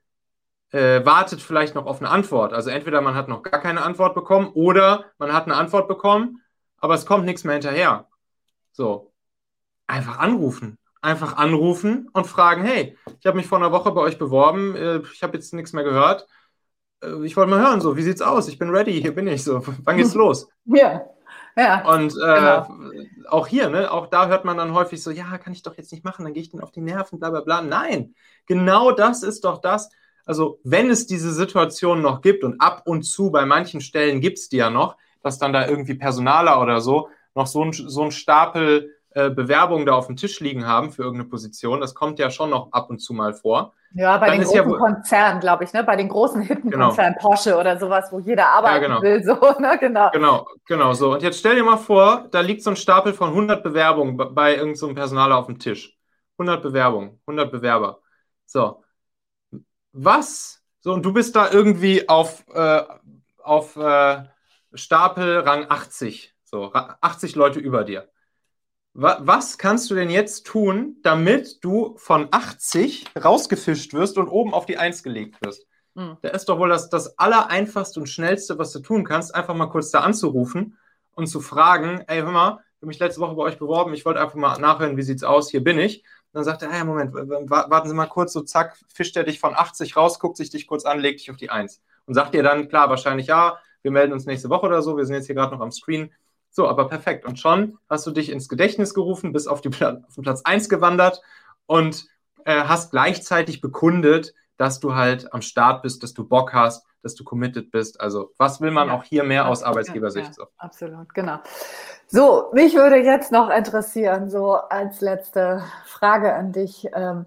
[0.72, 2.54] äh, wartet vielleicht noch auf eine Antwort.
[2.54, 6.42] Also entweder man hat noch gar keine Antwort bekommen oder man hat eine Antwort bekommen,
[6.78, 8.08] aber es kommt nichts mehr hinterher.
[8.72, 9.14] So,
[9.88, 10.78] einfach anrufen.
[11.02, 15.02] Einfach anrufen und fragen, hey, ich habe mich vor einer Woche bei euch beworben, äh,
[15.14, 16.28] ich habe jetzt nichts mehr gehört.
[17.04, 18.48] Äh, ich wollte mal hören, so, wie sieht's aus?
[18.48, 19.62] Ich bin ready, hier bin ich so.
[19.84, 20.50] Wann geht's los?
[20.66, 21.02] Ja.
[21.58, 22.68] Ja, und äh, genau.
[23.28, 25.92] auch hier, ne, auch da hört man dann häufig so, ja, kann ich doch jetzt
[25.92, 27.62] nicht machen, dann gehe ich denen auf die Nerven, bla bla bla.
[27.62, 28.14] Nein,
[28.46, 29.90] genau das ist doch das.
[30.26, 34.38] Also, wenn es diese Situation noch gibt und ab und zu bei manchen Stellen gibt
[34.38, 38.04] es die ja noch, dass dann da irgendwie Personaler oder so noch so ein, so
[38.04, 41.82] ein Stapel äh, Bewerbungen da auf dem Tisch liegen haben für irgendeine Position.
[41.82, 43.74] Das kommt ja schon noch ab und zu mal vor.
[43.94, 45.84] Ja, bei den großen ja, Konzernen, glaube ich, ne?
[45.84, 47.28] bei den großen Hittenkonzernen, genau.
[47.28, 49.02] Porsche oder sowas, wo jeder arbeiten ja, genau.
[49.02, 49.24] will.
[49.24, 49.78] So, ne?
[49.80, 50.12] genau.
[50.12, 51.14] genau, genau so.
[51.14, 54.52] Und jetzt stell dir mal vor, da liegt so ein Stapel von 100 Bewerbungen bei
[54.52, 55.98] irgendeinem so Personaler auf dem Tisch.
[56.38, 58.00] 100 Bewerbungen, 100 Bewerber.
[58.46, 58.84] So,
[59.92, 60.62] was?
[60.82, 62.84] So, und du bist da irgendwie auf, äh,
[63.44, 64.24] auf äh,
[64.74, 66.36] Stapel Rang 80.
[66.44, 68.08] So, 80 Leute über dir
[68.94, 74.66] was kannst du denn jetzt tun, damit du von 80 rausgefischt wirst und oben auf
[74.66, 75.68] die 1 gelegt wirst?
[75.96, 76.18] Mhm.
[76.22, 79.68] Da ist doch wohl das, das Allereinfachste und Schnellste, was du tun kannst, einfach mal
[79.68, 80.78] kurz da anzurufen
[81.14, 84.06] und zu fragen, ey, hör mal, ich habe mich letzte Woche bei euch beworben, ich
[84.06, 86.04] wollte einfach mal nachhören, wie sieht's aus, hier bin ich.
[86.32, 89.40] Und dann sagt er, hey, Moment, warten Sie mal kurz, so zack, fischt er dich
[89.40, 91.82] von 80 raus, guckt sich dich kurz an, legt dich auf die 1.
[92.06, 95.06] Und sagt dir dann, klar, wahrscheinlich, ja, wir melden uns nächste Woche oder so, wir
[95.06, 96.12] sind jetzt hier gerade noch am Screen,
[96.60, 97.24] so, aber perfekt.
[97.24, 100.68] Und schon hast du dich ins Gedächtnis gerufen, bist auf, die, auf den Platz 1
[100.68, 101.22] gewandert
[101.68, 102.06] und
[102.44, 107.16] äh, hast gleichzeitig bekundet, dass du halt am Start bist, dass du Bock hast, dass
[107.16, 108.02] du committed bist.
[108.02, 110.38] Also, was will man ja, auch hier mehr aus Arbeitgebersicht?
[110.38, 111.38] Ja, absolut, genau.
[112.08, 116.90] So, mich würde jetzt noch interessieren, so als letzte Frage an dich.
[116.94, 117.26] Ähm,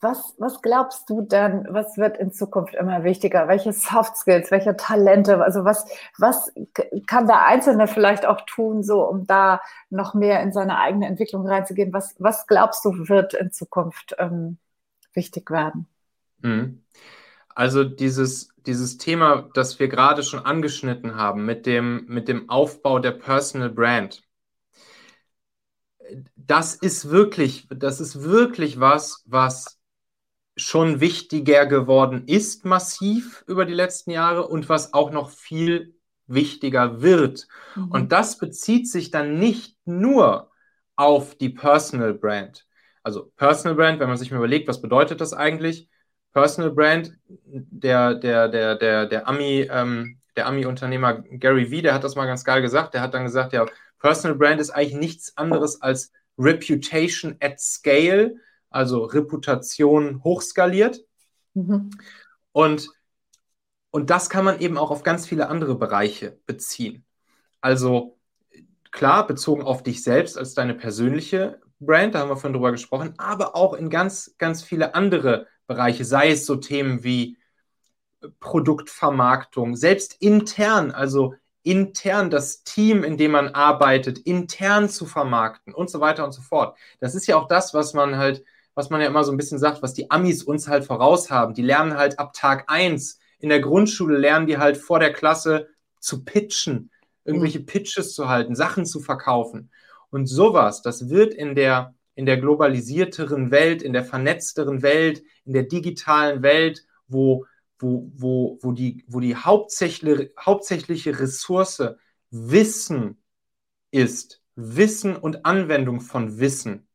[0.00, 3.48] was, was glaubst du denn, was wird in Zukunft immer wichtiger?
[3.48, 5.84] Welche Soft Skills, welche Talente, also was,
[6.18, 6.52] was
[7.06, 11.46] kann der Einzelne vielleicht auch tun, so um da noch mehr in seine eigene Entwicklung
[11.46, 11.92] reinzugehen?
[11.92, 14.58] Was, was glaubst du, wird in Zukunft ähm,
[15.12, 15.86] wichtig werden?
[16.40, 16.82] Mhm.
[17.54, 23.00] Also dieses, dieses Thema, das wir gerade schon angeschnitten haben, mit dem, mit dem Aufbau
[23.00, 24.22] der Personal Brand,
[26.36, 29.79] das ist wirklich, das ist wirklich was, was
[30.62, 35.94] schon wichtiger geworden ist, massiv über die letzten Jahre und was auch noch viel
[36.26, 37.48] wichtiger wird.
[37.74, 37.90] Mhm.
[37.90, 40.50] Und das bezieht sich dann nicht nur
[40.96, 42.66] auf die Personal Brand.
[43.02, 45.88] Also Personal Brand, wenn man sich mal überlegt, was bedeutet das eigentlich?
[46.32, 52.04] Personal Brand, der, der, der, der, der Ami, ähm, der Ami-Unternehmer Gary Vee, der hat
[52.04, 52.94] das mal ganz geil gesagt.
[52.94, 53.66] Der hat dann gesagt, ja,
[53.98, 58.36] Personal Brand ist eigentlich nichts anderes als Reputation at Scale
[58.70, 61.00] also Reputation hochskaliert.
[61.54, 61.90] Mhm.
[62.52, 62.88] Und,
[63.90, 67.04] und das kann man eben auch auf ganz viele andere Bereiche beziehen.
[67.60, 68.18] Also
[68.90, 73.14] klar, bezogen auf dich selbst als deine persönliche Brand, da haben wir vorhin drüber gesprochen,
[73.18, 77.38] aber auch in ganz, ganz viele andere Bereiche, sei es so Themen wie
[78.38, 85.90] Produktvermarktung, selbst intern, also intern das Team, in dem man arbeitet, intern zu vermarkten und
[85.90, 86.76] so weiter und so fort.
[87.00, 88.44] Das ist ja auch das, was man halt
[88.80, 91.52] was man ja immer so ein bisschen sagt, was die Amis uns halt voraus haben.
[91.52, 95.68] Die lernen halt ab Tag 1 in der Grundschule, lernen die halt vor der Klasse
[95.98, 96.90] zu pitchen,
[97.26, 97.66] irgendwelche mhm.
[97.66, 99.70] Pitches zu halten, Sachen zu verkaufen.
[100.08, 105.52] Und sowas, das wird in der, in der globalisierteren Welt, in der vernetzteren Welt, in
[105.52, 107.44] der digitalen Welt, wo,
[107.78, 111.82] wo, wo, wo die, wo die hauptsächliche, hauptsächliche Ressource
[112.30, 113.22] Wissen
[113.90, 116.86] ist, Wissen und Anwendung von Wissen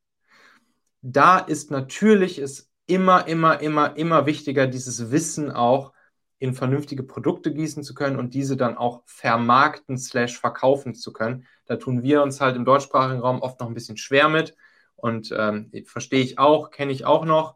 [1.07, 5.93] da ist natürlich es immer, immer, immer, immer wichtiger, dieses Wissen auch
[6.39, 11.45] in vernünftige Produkte gießen zu können und diese dann auch vermarkten slash verkaufen zu können.
[11.67, 14.55] Da tun wir uns halt im deutschsprachigen Raum oft noch ein bisschen schwer mit
[14.95, 17.55] und ähm, verstehe ich auch, kenne ich auch noch.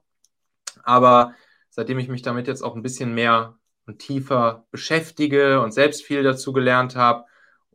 [0.84, 1.34] Aber
[1.72, 6.22] seitdem ich mich damit jetzt auch ein bisschen mehr und tiefer beschäftige und selbst viel
[6.22, 7.26] dazu gelernt habe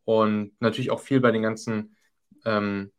[0.05, 1.97] und natürlich auch viel bei den ganzen
[2.45, 2.93] ähm,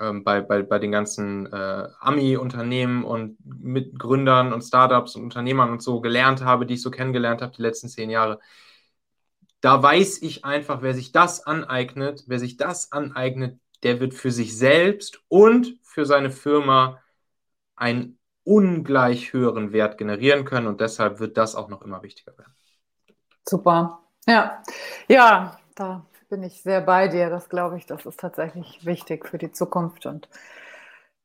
[0.00, 5.82] ähm, bei, bei, bei den ganzen äh, Ami-Unternehmen und Mitgründern und Startups und Unternehmern und
[5.82, 8.40] so gelernt habe, die ich so kennengelernt habe die letzten zehn Jahre.
[9.60, 14.30] Da weiß ich einfach, wer sich das aneignet, wer sich das aneignet, der wird für
[14.30, 17.02] sich selbst und für seine Firma
[17.74, 22.54] einen ungleich höheren Wert generieren können und deshalb wird das auch noch immer wichtiger werden.
[23.44, 24.00] Super.
[24.26, 24.62] Ja,
[25.08, 27.30] ja, da bin ich sehr bei dir.
[27.30, 30.28] Das glaube ich, das ist tatsächlich wichtig für die Zukunft und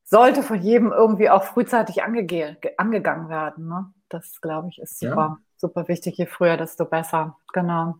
[0.04, 3.68] sollte von jedem irgendwie auch frühzeitig ange angegangen werden.
[3.68, 3.94] Ne?
[4.10, 5.38] Das glaube ich ist super, ja.
[5.58, 6.18] super wichtig.
[6.18, 7.38] Je früher, desto besser.
[7.54, 7.96] Genau.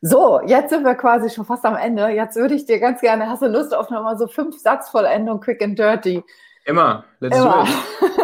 [0.00, 2.08] So, jetzt sind wir quasi schon fast am Ende.
[2.08, 5.62] Jetzt würde ich dir ganz gerne, hast du Lust auf nochmal so fünf Satzvollendungen, quick
[5.62, 6.22] and dirty?
[6.64, 7.64] Immer, let's Immer.
[8.00, 8.14] do it.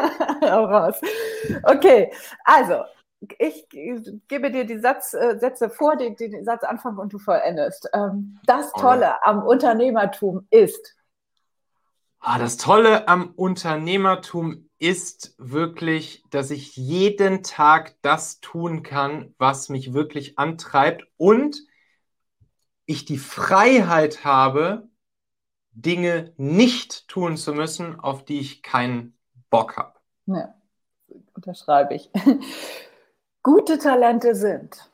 [0.42, 1.00] raus.
[1.64, 2.12] Okay,
[2.44, 2.84] also
[3.38, 7.88] ich gebe dir die Satz, äh, Sätze vor, den Satz anfangen und du vollendest.
[7.92, 10.96] Ähm, das Tolle am Unternehmertum ist.
[12.20, 19.68] Ah, das Tolle am Unternehmertum ist wirklich, dass ich jeden Tag das tun kann, was
[19.68, 21.62] mich wirklich antreibt und
[22.86, 24.88] ich die Freiheit habe,
[25.72, 29.16] Dinge nicht tun zu müssen, auf die ich keinen
[29.48, 29.98] Bock habe.
[30.26, 30.54] Ja,
[31.34, 32.10] unterschreibe ich.
[33.42, 34.90] Gute Talente sind?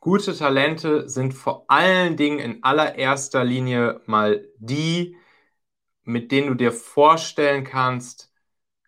[0.00, 5.16] Gute Talente sind vor allen Dingen in allererster Linie mal die,
[6.04, 8.30] mit denen du dir vorstellen kannst,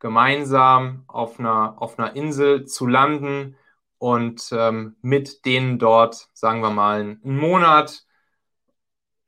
[0.01, 3.57] gemeinsam auf einer, auf einer Insel zu landen
[3.99, 8.05] und ähm, mit denen dort, sagen wir mal, einen Monat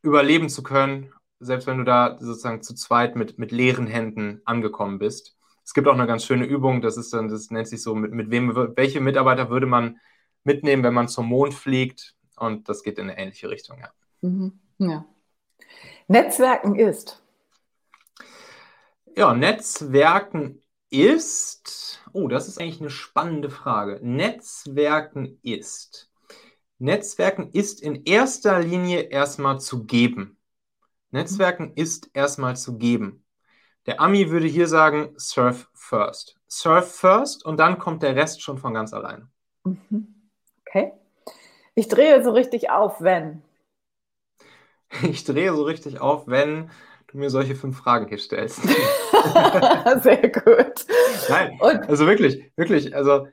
[0.02, 4.98] überleben zu können, selbst wenn du da sozusagen zu zweit mit, mit leeren Händen angekommen
[4.98, 5.37] bist.
[5.68, 8.10] Es gibt auch eine ganz schöne Übung, das ist dann, das nennt sich so, mit,
[8.10, 10.00] mit wem, welche Mitarbeiter würde man
[10.42, 12.14] mitnehmen, wenn man zum Mond fliegt?
[12.36, 13.90] Und das geht in eine ähnliche Richtung, ja.
[14.22, 14.58] Mhm.
[14.78, 15.04] ja.
[16.06, 17.22] Netzwerken ist.
[19.14, 22.00] Ja, Netzwerken ist.
[22.14, 24.00] Oh, das ist eigentlich eine spannende Frage.
[24.02, 26.10] Netzwerken ist.
[26.78, 30.38] Netzwerken ist in erster Linie erstmal zu geben.
[31.10, 33.22] Netzwerken ist erstmal zu geben.
[33.88, 36.36] Der Ami würde hier sagen, surf first.
[36.46, 39.30] Surf first und dann kommt der Rest schon von ganz alleine.
[39.64, 40.28] Mhm.
[40.60, 40.92] Okay.
[41.74, 43.42] Ich drehe so richtig auf, wenn.
[45.02, 46.70] Ich drehe so richtig auf, wenn
[47.06, 48.60] du mir solche fünf Fragen hier stellst.
[50.02, 50.86] Sehr gut.
[51.30, 51.88] Nein, und?
[51.88, 53.26] also wirklich, wirklich, also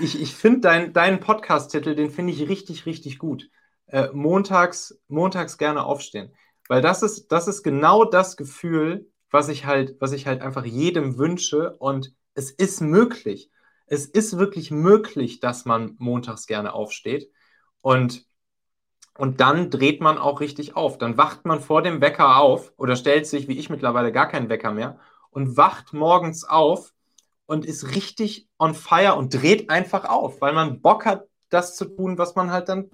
[0.00, 3.48] ich, ich finde dein, deinen Podcast-Titel, den finde ich richtig, richtig gut.
[3.86, 6.34] Äh, montags, montags gerne aufstehen.
[6.68, 10.64] Weil das ist, das ist genau das Gefühl, was ich halt, was ich halt einfach
[10.64, 11.76] jedem wünsche.
[11.78, 13.50] Und es ist möglich.
[13.86, 17.30] Es ist wirklich möglich, dass man montags gerne aufsteht.
[17.80, 18.26] Und,
[19.18, 20.98] und dann dreht man auch richtig auf.
[20.98, 24.48] Dann wacht man vor dem Wecker auf oder stellt sich, wie ich mittlerweile, gar keinen
[24.48, 24.98] Wecker mehr
[25.30, 26.92] und wacht morgens auf
[27.46, 31.84] und ist richtig on fire und dreht einfach auf, weil man Bock hat, das zu
[31.84, 32.90] tun, was man halt dann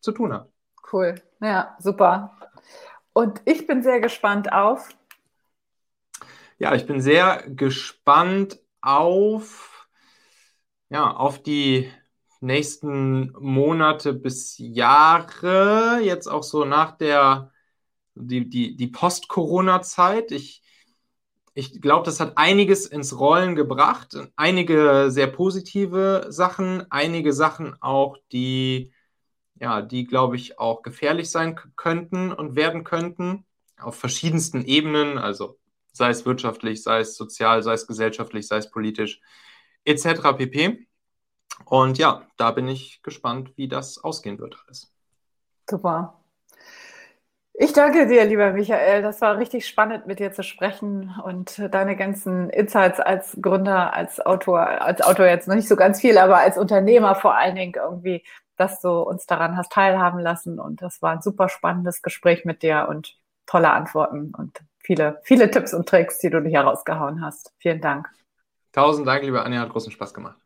[0.00, 0.48] zu tun hat.
[0.90, 1.16] Cool.
[1.40, 2.36] Ja, super.
[3.12, 4.88] Und ich bin sehr gespannt auf
[6.58, 9.88] ja, ich bin sehr gespannt auf,
[10.90, 11.90] ja, auf die
[12.40, 17.52] nächsten Monate bis Jahre, jetzt auch so nach der
[18.18, 20.32] die, die, die Post-Corona-Zeit.
[20.32, 20.62] Ich,
[21.54, 24.16] ich glaube, das hat einiges ins Rollen gebracht.
[24.36, 28.92] Einige sehr positive Sachen, einige Sachen auch, die,
[29.60, 33.44] ja, die, glaube ich, auch gefährlich sein könnten und werden könnten.
[33.78, 35.58] Auf verschiedensten Ebenen, also
[35.98, 39.20] sei es wirtschaftlich, sei es sozial, sei es gesellschaftlich, sei es politisch,
[39.84, 40.32] etc.
[40.36, 40.86] pp.
[41.66, 44.90] Und ja, da bin ich gespannt, wie das ausgehen wird alles.
[45.68, 46.14] Super.
[47.60, 49.02] Ich danke dir, lieber Michael.
[49.02, 54.24] Das war richtig spannend, mit dir zu sprechen und deine ganzen Insights als Gründer, als
[54.24, 57.74] Autor, als Autor jetzt noch nicht so ganz viel, aber als Unternehmer vor allen Dingen
[57.74, 58.22] irgendwie,
[58.56, 60.60] dass du uns daran hast teilhaben lassen.
[60.60, 64.32] Und das war ein super spannendes Gespräch mit dir und tolle Antworten.
[64.38, 67.52] Und viele, viele Tipps und Tricks, die du hier rausgehauen hast.
[67.58, 68.08] Vielen Dank.
[68.72, 70.38] Tausend Dank, liebe Anja, hat großen Spaß gemacht.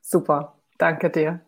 [0.00, 1.40] Super, danke dir.